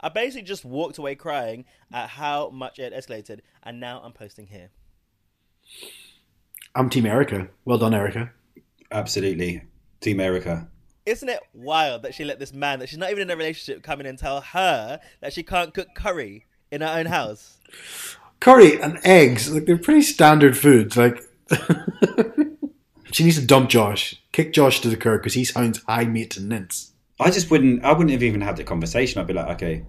I 0.00 0.08
basically 0.08 0.42
just 0.42 0.64
walked 0.64 0.98
away 0.98 1.14
crying 1.14 1.64
at 1.92 2.10
how 2.10 2.50
much 2.50 2.78
it 2.78 2.92
escalated, 2.92 3.40
and 3.62 3.80
now 3.80 4.00
I'm 4.04 4.12
posting 4.12 4.48
here. 4.48 4.70
I'm 6.74 6.90
Team 6.90 7.06
Erica. 7.06 7.48
Well 7.64 7.78
done, 7.78 7.94
Erica. 7.94 8.32
Absolutely. 8.90 9.62
Team 10.00 10.20
Erica. 10.20 10.68
Isn't 11.06 11.28
it 11.28 11.40
wild 11.54 12.02
that 12.02 12.14
she 12.14 12.24
let 12.24 12.38
this 12.38 12.52
man 12.52 12.80
that 12.80 12.88
she's 12.88 12.98
not 12.98 13.10
even 13.10 13.22
in 13.22 13.30
a 13.30 13.36
relationship 13.36 13.82
come 13.82 14.00
in 14.00 14.06
and 14.06 14.18
tell 14.18 14.40
her 14.40 15.00
that 15.20 15.32
she 15.32 15.42
can't 15.42 15.72
cook 15.72 15.88
curry 15.94 16.46
in 16.70 16.80
her 16.80 16.88
own 16.98 17.06
house? 17.06 17.58
Curry 18.40 18.80
and 18.80 18.98
eggs, 19.04 19.50
like 19.52 19.66
they're 19.66 19.78
pretty 19.78 20.02
standard 20.02 20.56
foods. 20.56 20.96
Like 20.96 21.22
she 23.12 23.24
needs 23.24 23.38
to 23.38 23.46
dump 23.46 23.68
Josh, 23.70 24.20
kick 24.32 24.52
Josh 24.52 24.80
to 24.80 24.88
the 24.88 24.96
curb 24.96 25.20
because 25.22 25.34
he 25.34 25.44
sounds 25.44 25.82
high 25.88 26.04
maintenance. 26.04 26.92
I 27.20 27.30
just 27.30 27.50
wouldn't. 27.50 27.84
I 27.84 27.92
wouldn't 27.92 28.10
have 28.12 28.22
even 28.22 28.40
had 28.40 28.56
the 28.56 28.64
conversation. 28.64 29.20
I'd 29.20 29.26
be 29.26 29.32
like, 29.32 29.48
okay, 29.56 29.84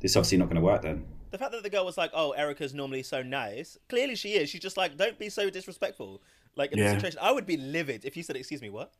this 0.00 0.12
is 0.12 0.16
obviously 0.16 0.38
not 0.38 0.46
going 0.46 0.56
to 0.56 0.62
work 0.62 0.82
then. 0.82 1.04
The 1.30 1.38
fact 1.38 1.52
that 1.52 1.62
the 1.62 1.70
girl 1.70 1.84
was 1.84 1.96
like, 1.98 2.10
"Oh, 2.14 2.32
Erica's 2.32 2.74
normally 2.74 3.02
so 3.02 3.22
nice," 3.22 3.78
clearly 3.88 4.16
she 4.16 4.30
is. 4.34 4.48
She's 4.50 4.60
just 4.60 4.76
like, 4.76 4.96
"Don't 4.96 5.18
be 5.18 5.28
so 5.28 5.48
disrespectful." 5.50 6.22
Like 6.56 6.72
in 6.72 6.78
Yeah. 6.78 6.84
this 6.86 6.94
situation, 6.94 7.18
I 7.22 7.32
would 7.32 7.46
be 7.46 7.56
livid 7.58 8.04
if 8.04 8.16
you 8.16 8.22
said, 8.22 8.36
"Excuse 8.36 8.62
me, 8.62 8.70
what?" 8.70 8.92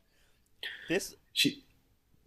This 0.87 1.15
She, 1.33 1.63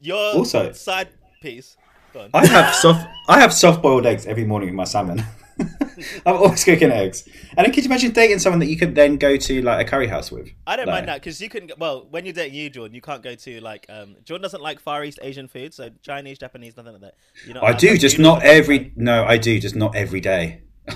your 0.00 0.34
Also- 0.36 0.72
side 0.72 1.08
piece. 1.40 1.76
Go 2.12 2.20
on. 2.22 2.30
I 2.34 2.46
have 2.46 2.74
soft. 2.74 3.06
I 3.28 3.40
have 3.40 3.52
soft 3.52 3.82
boiled 3.82 4.06
eggs 4.06 4.26
every 4.26 4.44
morning 4.44 4.68
with 4.70 4.76
my 4.76 4.84
salmon. 4.84 5.22
I'm 6.24 6.36
always 6.36 6.64
cooking 6.64 6.90
eggs. 6.90 7.28
And 7.56 7.66
then 7.66 7.72
could 7.72 7.84
you 7.84 7.88
imagine 7.88 8.12
dating 8.12 8.38
someone 8.38 8.60
that 8.60 8.66
you 8.66 8.76
could 8.78 8.94
then 8.94 9.16
go 9.16 9.36
to 9.36 9.62
like 9.62 9.86
a 9.86 9.88
curry 9.90 10.06
house 10.06 10.32
with? 10.32 10.48
I 10.66 10.76
don't 10.76 10.86
Like, 10.86 10.94
mind 10.94 11.08
that 11.08 11.20
because 11.20 11.40
you 11.40 11.48
can. 11.50 11.70
Well, 11.78 12.06
when 12.10 12.24
you're 12.24 12.32
dating 12.32 12.54
you, 12.54 12.70
Jordan, 12.70 12.94
you 12.94 13.02
can't 13.02 13.22
go 13.22 13.34
to 13.34 13.60
like. 13.60 13.86
Um, 13.88 14.16
Jordan 14.24 14.42
doesn't 14.42 14.62
like 14.62 14.80
Far 14.80 15.04
East 15.04 15.18
Asian 15.22 15.48
food, 15.48 15.74
so 15.74 15.90
Chinese, 16.02 16.38
Japanese, 16.38 16.76
nothing 16.76 16.92
like 16.92 17.02
that. 17.02 17.14
You're 17.44 17.54
not 17.54 17.64
I 17.64 17.72
do, 17.74 17.88
to 17.90 17.98
just 17.98 18.18
noodles 18.18 18.38
not 18.38 18.42
every. 18.44 18.76
something. 18.78 18.92
No, 18.96 19.24
I 19.24 19.36
do, 19.36 19.60
just 19.60 19.76
not 19.76 19.94
every 19.94 20.20
day. 20.20 20.62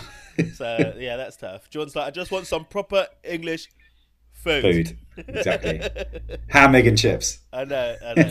So 0.54 0.94
yeah, 0.99 1.16
that's 1.16 1.37
tough. 1.37 1.71
Jordan's 1.71 1.94
like, 1.94 2.09
I 2.09 2.11
just 2.11 2.33
want 2.33 2.49
some 2.49 2.64
proper 2.64 3.06
English 3.23 3.68
food. 4.33 4.62
Food, 5.14 5.28
exactly. 5.28 5.80
Ham, 6.49 6.75
egg, 6.75 6.88
and 6.88 6.99
chips. 6.99 7.38
I 7.52 7.64
know. 7.64 7.94
I 8.04 8.14
know. 8.14 8.30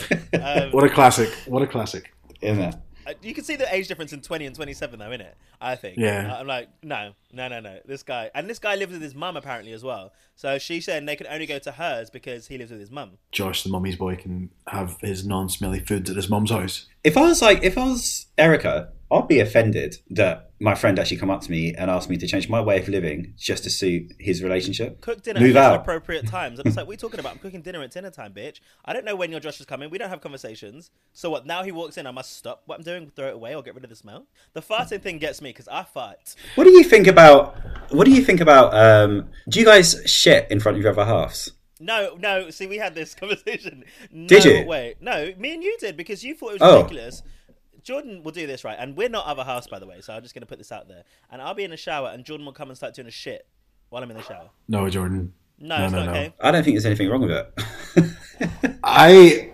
Um, 0.65 0.71
what 0.73 0.83
a 0.83 0.89
classic! 0.89 1.29
What 1.47 1.61
a 1.61 1.67
classic! 1.67 2.13
Isn't 2.43 2.63
it? 2.63 2.75
Uh, 3.05 3.13
you 3.21 3.33
can 3.33 3.43
see 3.43 3.57
the 3.57 3.73
age 3.75 3.89
difference 3.89 4.13
in 4.13 4.21
20 4.21 4.45
and 4.45 4.55
27 4.55 4.97
though, 4.97 5.05
innit? 5.09 5.33
I 5.59 5.75
think. 5.75 5.97
Yeah. 5.97 6.33
I- 6.33 6.39
I'm 6.39 6.47
like, 6.47 6.69
no, 6.83 7.11
no, 7.33 7.49
no, 7.49 7.59
no. 7.59 7.79
This 7.85 8.01
guy, 8.01 8.31
and 8.33 8.49
this 8.49 8.59
guy 8.59 8.75
lives 8.75 8.93
with 8.93 9.01
his 9.01 9.13
mum 9.13 9.35
apparently 9.35 9.73
as 9.73 9.83
well. 9.83 10.13
So 10.35 10.57
she's 10.57 10.85
saying 10.85 11.05
they 11.05 11.17
can 11.17 11.27
only 11.27 11.45
go 11.45 11.59
to 11.59 11.71
hers 11.73 12.09
because 12.09 12.47
he 12.47 12.57
lives 12.57 12.71
with 12.71 12.79
his 12.79 12.91
mum. 12.91 13.17
Josh, 13.33 13.63
the 13.63 13.69
mummy's 13.69 13.97
boy, 13.97 14.15
can 14.15 14.49
have 14.67 14.97
his 15.01 15.25
non-smelly 15.27 15.81
foods 15.81 16.09
at 16.09 16.15
his 16.15 16.29
mum's 16.29 16.51
house. 16.51 16.87
If 17.03 17.17
I 17.17 17.21
was 17.21 17.41
like, 17.41 17.61
if 17.63 17.77
I 17.77 17.83
was 17.85 18.27
Erica, 18.37 18.93
I'd 19.13 19.27
be 19.27 19.39
offended 19.39 19.95
that 20.11 20.51
my 20.59 20.75
friend 20.75 20.97
actually 20.97 21.17
come 21.17 21.29
up 21.29 21.41
to 21.41 21.51
me 21.51 21.73
and 21.73 21.91
asked 21.91 22.09
me 22.09 22.17
to 22.17 22.25
change 22.27 22.47
my 22.49 22.59
way 22.61 22.79
of 22.79 22.87
living 22.87 23.33
just 23.37 23.63
to 23.65 23.69
suit 23.69 24.13
his 24.19 24.41
relationship. 24.41 25.01
Cook 25.01 25.21
dinner 25.21 25.39
Move 25.39 25.55
at 25.57 25.71
out. 25.73 25.81
appropriate 25.81 26.25
times. 26.39 26.57
And 26.59 26.67
it's 26.67 26.77
like, 26.77 26.87
we're 26.87 26.95
talking 26.97 27.19
about? 27.19 27.33
I'm 27.33 27.39
cooking 27.39 27.61
dinner 27.61 27.81
at 27.81 27.91
dinner 27.91 28.09
time, 28.09 28.33
bitch. 28.33 28.59
I 28.85 28.93
don't 28.93 29.05
know 29.05 29.15
when 29.15 29.29
your 29.31 29.39
Josh 29.39 29.59
is 29.59 29.65
coming. 29.65 29.89
We 29.89 29.97
don't 29.97 30.09
have 30.09 30.21
conversations. 30.21 30.89
So 31.11 31.29
what? 31.29 31.45
Now 31.45 31.63
he 31.63 31.71
walks 31.71 31.97
in, 31.97 32.07
I 32.07 32.11
must 32.11 32.37
stop 32.37 32.63
what 32.65 32.77
I'm 32.79 32.83
doing, 32.83 33.11
throw 33.15 33.27
it 33.27 33.33
away, 33.35 33.53
or 33.55 33.61
get 33.61 33.75
rid 33.75 33.83
of 33.83 33.89
the 33.89 33.95
smell. 33.95 34.25
The 34.53 34.61
farting 34.61 35.01
thing 35.01 35.17
gets 35.19 35.41
me 35.41 35.49
because 35.49 35.67
I 35.67 35.83
fart. 35.83 36.35
What 36.55 36.63
do 36.63 36.71
you 36.71 36.83
think 36.83 37.07
about? 37.07 37.57
What 37.91 38.05
do 38.05 38.11
you 38.11 38.23
think 38.23 38.39
about? 38.39 38.73
Um, 38.73 39.29
do 39.49 39.59
you 39.59 39.65
guys 39.65 40.01
shit 40.05 40.49
in 40.49 40.59
front 40.59 40.77
of 40.77 40.83
your 40.83 40.91
other 40.91 41.05
halves? 41.05 41.51
No, 41.79 42.15
no. 42.17 42.49
See, 42.49 42.67
we 42.67 42.77
had 42.77 42.95
this 42.95 43.13
conversation. 43.19 43.83
No 44.11 44.27
Did 44.27 44.45
you? 44.45 44.65
Way. 44.65 44.95
No, 45.01 45.33
me 45.37 45.53
and 45.53 45.61
you 45.63 45.75
did 45.79 45.97
because 45.97 46.23
you 46.23 46.33
thought 46.35 46.51
it 46.51 46.61
was 46.61 46.61
Oh. 46.61 46.77
ridiculous. 46.77 47.21
Jordan 47.83 48.23
will 48.23 48.31
do 48.31 48.47
this 48.47 48.63
right, 48.63 48.77
and 48.79 48.95
we're 48.95 49.09
not 49.09 49.25
other 49.25 49.43
house, 49.43 49.67
by 49.67 49.79
the 49.79 49.85
way. 49.85 50.01
So 50.01 50.13
I'm 50.13 50.21
just 50.23 50.33
going 50.33 50.41
to 50.41 50.47
put 50.47 50.57
this 50.57 50.71
out 50.71 50.87
there. 50.87 51.03
And 51.31 51.41
I'll 51.41 51.53
be 51.53 51.63
in 51.63 51.71
the 51.71 51.77
shower, 51.77 52.09
and 52.09 52.23
Jordan 52.23 52.45
will 52.45 52.53
come 52.53 52.69
and 52.69 52.77
start 52.77 52.93
doing 52.93 53.07
a 53.07 53.11
shit 53.11 53.45
while 53.89 54.01
I'm 54.01 54.09
in 54.09 54.17
the 54.17 54.23
shower. 54.23 54.49
No, 54.67 54.89
Jordan. 54.89 55.33
No, 55.59 55.77
No, 55.77 55.83
it's 55.85 55.93
no, 55.93 55.99
not 55.99 56.05
no. 56.05 56.11
okay. 56.11 56.33
I 56.41 56.51
don't 56.51 56.63
think 56.63 56.75
there's 56.75 56.85
anything 56.85 57.09
wrong 57.09 57.21
with 57.21 57.31
it. 57.31 58.77
I, 58.83 59.51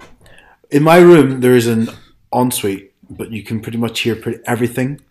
in 0.70 0.84
my 0.84 0.98
room, 0.98 1.42
there 1.42 1.56
is 1.56 1.68
an 1.68 1.90
ensuite, 2.34 2.94
but 3.10 3.32
you 3.32 3.44
can 3.44 3.60
pretty 3.60 3.78
much 3.78 4.00
hear 4.02 4.16
pretty, 4.16 4.40
everything. 4.46 5.02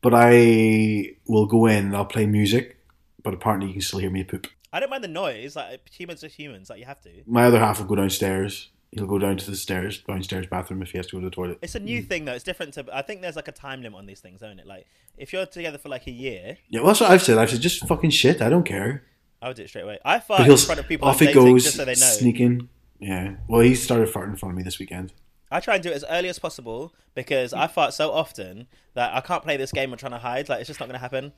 But 0.00 0.14
I 0.14 1.16
will 1.26 1.46
go 1.46 1.66
in 1.66 1.86
and 1.86 1.96
I'll 1.96 2.04
play 2.06 2.24
music, 2.26 2.78
but 3.22 3.34
apparently 3.34 3.66
you 3.68 3.74
can 3.74 3.82
still 3.82 3.98
hear 3.98 4.10
me 4.10 4.22
poop. 4.22 4.46
I 4.72 4.80
don't 4.80 4.90
mind 4.90 5.02
the 5.02 5.08
noise. 5.08 5.56
Like 5.56 5.88
humans 5.90 6.22
are 6.22 6.28
humans. 6.28 6.70
Like 6.70 6.78
you 6.78 6.84
have 6.86 7.00
to. 7.02 7.10
My 7.26 7.44
other 7.44 7.58
half 7.58 7.80
will 7.80 7.86
go 7.86 7.96
downstairs. 7.96 8.68
He'll 8.92 9.06
go 9.06 9.18
down 9.18 9.36
to 9.36 9.50
the 9.50 9.56
stairs, 9.56 10.02
downstairs 10.02 10.46
bathroom 10.46 10.80
if 10.80 10.92
he 10.92 10.98
has 10.98 11.06
to 11.08 11.16
go 11.16 11.20
to 11.20 11.26
the 11.26 11.30
toilet. 11.30 11.58
It's 11.60 11.74
a 11.74 11.80
new 11.80 12.00
thing 12.02 12.24
though. 12.24 12.32
It's 12.32 12.44
different 12.44 12.72
to. 12.74 12.86
I 12.92 13.02
think 13.02 13.20
there's 13.20 13.36
like 13.36 13.48
a 13.48 13.52
time 13.52 13.82
limit 13.82 13.98
on 13.98 14.06
these 14.06 14.20
things, 14.20 14.42
isn't 14.42 14.60
it? 14.60 14.66
Like 14.66 14.86
if 15.18 15.32
you're 15.32 15.44
together 15.46 15.76
for 15.78 15.90
like 15.90 16.06
a 16.06 16.10
year, 16.10 16.56
Yeah, 16.70 16.80
well, 16.80 16.88
that's 16.88 17.00
what 17.00 17.10
I've 17.10 17.22
said. 17.22 17.36
I've 17.38 17.50
said 17.50 17.60
just 17.60 17.86
fucking 17.86 18.10
shit. 18.10 18.40
I 18.40 18.48
don't 18.48 18.64
care. 18.64 19.04
I 19.42 19.48
would 19.48 19.56
do 19.56 19.62
it 19.62 19.68
straight 19.68 19.82
away. 19.82 19.98
I 20.04 20.20
fart 20.20 20.48
in 20.48 20.56
front 20.56 20.80
of 20.80 20.88
people 20.88 21.06
off 21.06 21.20
it 21.22 21.34
goes, 21.34 21.64
just 21.64 21.76
so 21.76 21.84
they 21.84 21.92
know. 21.92 22.06
sneaking. 22.06 22.68
Yeah. 22.98 23.36
Well, 23.46 23.60
he 23.60 23.74
started 23.74 24.08
farting 24.08 24.30
in 24.30 24.36
front 24.36 24.52
of 24.52 24.56
me 24.56 24.62
this 24.62 24.78
weekend. 24.78 25.12
I 25.50 25.60
try 25.60 25.74
and 25.74 25.82
do 25.82 25.90
it 25.90 25.94
as 25.94 26.04
early 26.10 26.28
as 26.28 26.38
possible 26.38 26.92
because 27.14 27.52
I 27.52 27.66
fart 27.68 27.94
so 27.94 28.10
often 28.10 28.66
that 28.94 29.14
I 29.14 29.20
can't 29.20 29.42
play 29.42 29.56
this 29.56 29.72
game 29.72 29.92
of 29.92 29.98
trying 29.98 30.12
to 30.12 30.18
hide. 30.18 30.48
Like 30.48 30.60
it's 30.60 30.66
just 30.66 30.80
not 30.80 30.86
going 30.86 30.94
to 30.94 31.00
happen. 31.00 31.32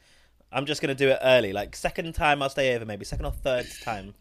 I'm 0.53 0.66
just 0.66 0.81
going 0.81 0.88
to 0.88 0.94
do 0.94 1.11
it 1.11 1.18
early. 1.22 1.53
Like 1.53 1.77
second 1.77 2.12
time 2.14 2.42
I'll 2.42 2.51
stay 2.51 2.74
over, 2.74 2.85
maybe 2.85 3.05
second 3.05 3.27
or 3.27 3.33
third 3.33 3.66
time, 3.85 4.14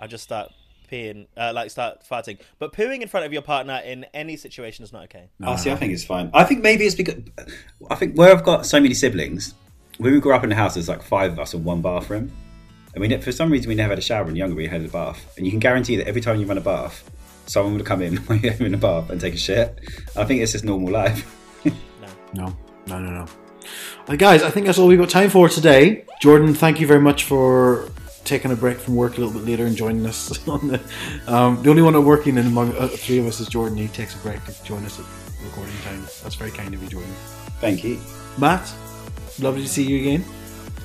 I'll 0.00 0.08
just 0.08 0.24
start 0.24 0.50
peeing, 0.86 1.26
uh, 1.36 1.52
like 1.54 1.70
start 1.70 2.02
farting. 2.08 2.38
But 2.58 2.72
pooing 2.72 3.00
in 3.02 3.08
front 3.08 3.26
of 3.26 3.32
your 3.32 3.42
partner 3.42 3.80
in 3.84 4.04
any 4.14 4.36
situation 4.36 4.84
is 4.84 4.92
not 4.92 5.04
okay. 5.04 5.28
No, 5.38 5.48
Oh, 5.50 5.56
see, 5.56 5.70
I 5.70 5.76
think 5.76 5.92
it's 5.92 6.04
fine. 6.04 6.30
I 6.34 6.44
think 6.44 6.62
maybe 6.62 6.84
it's 6.86 6.94
because 6.94 7.22
I 7.90 7.94
think 7.94 8.16
where 8.16 8.30
I've 8.32 8.44
got 8.44 8.66
so 8.66 8.80
many 8.80 8.94
siblings, 8.94 9.54
when 9.98 10.12
we 10.12 10.20
grew 10.20 10.34
up 10.34 10.42
in 10.44 10.50
the 10.50 10.56
house, 10.56 10.74
there's 10.74 10.88
like 10.88 11.02
five 11.02 11.32
of 11.32 11.38
us 11.38 11.54
in 11.54 11.64
one 11.64 11.82
bathroom. 11.82 12.30
I 12.94 12.98
mean, 12.98 13.20
for 13.20 13.32
some 13.32 13.50
reason, 13.52 13.68
we 13.68 13.74
never 13.74 13.90
had 13.90 13.98
a 13.98 14.02
shower 14.02 14.24
when 14.24 14.36
younger. 14.36 14.54
We 14.56 14.66
had 14.66 14.82
a 14.82 14.88
bath, 14.88 15.34
and 15.36 15.44
you 15.44 15.52
can 15.52 15.60
guarantee 15.60 15.96
that 15.96 16.08
every 16.08 16.20
time 16.22 16.40
you 16.40 16.46
run 16.46 16.56
a 16.58 16.62
bath, 16.62 17.10
someone 17.46 17.74
would 17.74 17.84
come 17.84 18.00
in 18.02 18.16
when 18.26 18.40
you're 18.40 18.54
in 18.54 18.74
a 18.74 18.78
bath 18.78 19.10
and 19.10 19.20
take 19.20 19.34
a 19.34 19.38
shit. 19.38 19.78
I 20.16 20.24
think 20.24 20.40
it's 20.40 20.52
just 20.52 20.64
normal 20.64 20.90
life. 20.92 21.32
No, 22.34 22.54
no, 22.86 22.98
no, 22.98 23.10
no. 23.10 23.26
Uh, 24.08 24.16
guys, 24.16 24.42
I 24.42 24.50
think 24.50 24.66
that's 24.66 24.78
all 24.78 24.88
we've 24.88 24.98
got 24.98 25.08
time 25.08 25.30
for 25.30 25.48
today. 25.48 26.04
Jordan, 26.20 26.52
thank 26.54 26.80
you 26.80 26.86
very 26.86 27.00
much 27.00 27.24
for 27.24 27.90
taking 28.26 28.50
a 28.50 28.56
break 28.56 28.78
from 28.78 28.96
work 28.96 29.16
a 29.16 29.20
little 29.20 29.32
bit 29.32 29.44
later 29.48 29.64
and 29.66 29.76
joining 29.76 30.04
us. 30.06 30.46
On 30.48 30.68
the, 30.68 30.80
um, 31.26 31.62
the 31.62 31.70
only 31.70 31.82
one 31.82 32.04
working 32.04 32.36
in 32.36 32.46
among 32.46 32.76
uh, 32.76 32.88
three 32.88 33.18
of 33.18 33.26
us 33.26 33.40
is 33.40 33.48
Jordan. 33.48 33.78
He 33.78 33.88
takes 33.88 34.14
a 34.14 34.18
break 34.18 34.44
to 34.44 34.64
join 34.64 34.84
us 34.84 34.98
at 34.98 35.06
recording 35.44 35.74
time. 35.84 36.02
That's 36.22 36.34
very 36.34 36.50
kind 36.50 36.74
of 36.74 36.82
you, 36.82 36.88
Jordan. 36.88 37.12
Thank 37.60 37.84
you. 37.84 37.98
Matt, 38.38 38.70
lovely 39.40 39.62
to 39.62 39.68
see 39.68 39.84
you 39.84 40.00
again. 40.00 40.24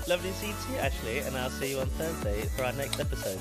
Lovely 0.07 0.29
to 0.29 0.35
see 0.35 0.47
you 0.47 0.53
too, 0.67 0.77
Ashley, 0.77 1.19
and 1.19 1.35
I'll 1.37 1.49
see 1.49 1.71
you 1.71 1.79
on 1.79 1.87
Thursday 1.87 2.41
for 2.55 2.63
our 2.63 2.73
next 2.73 2.99
episode. 2.99 3.39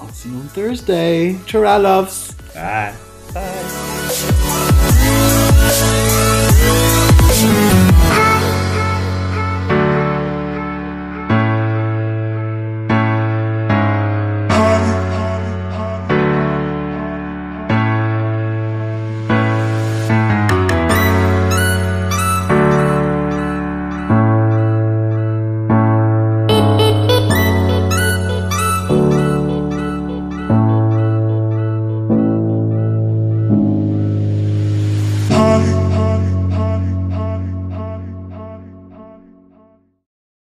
I'll 0.00 0.08
see 0.08 0.30
you 0.30 0.36
on 0.36 0.48
Thursday. 0.48 1.38
Ta-ra, 1.46 1.76
loves. 1.76 2.34
Bye. 2.54 2.94
Bye. 3.34 5.14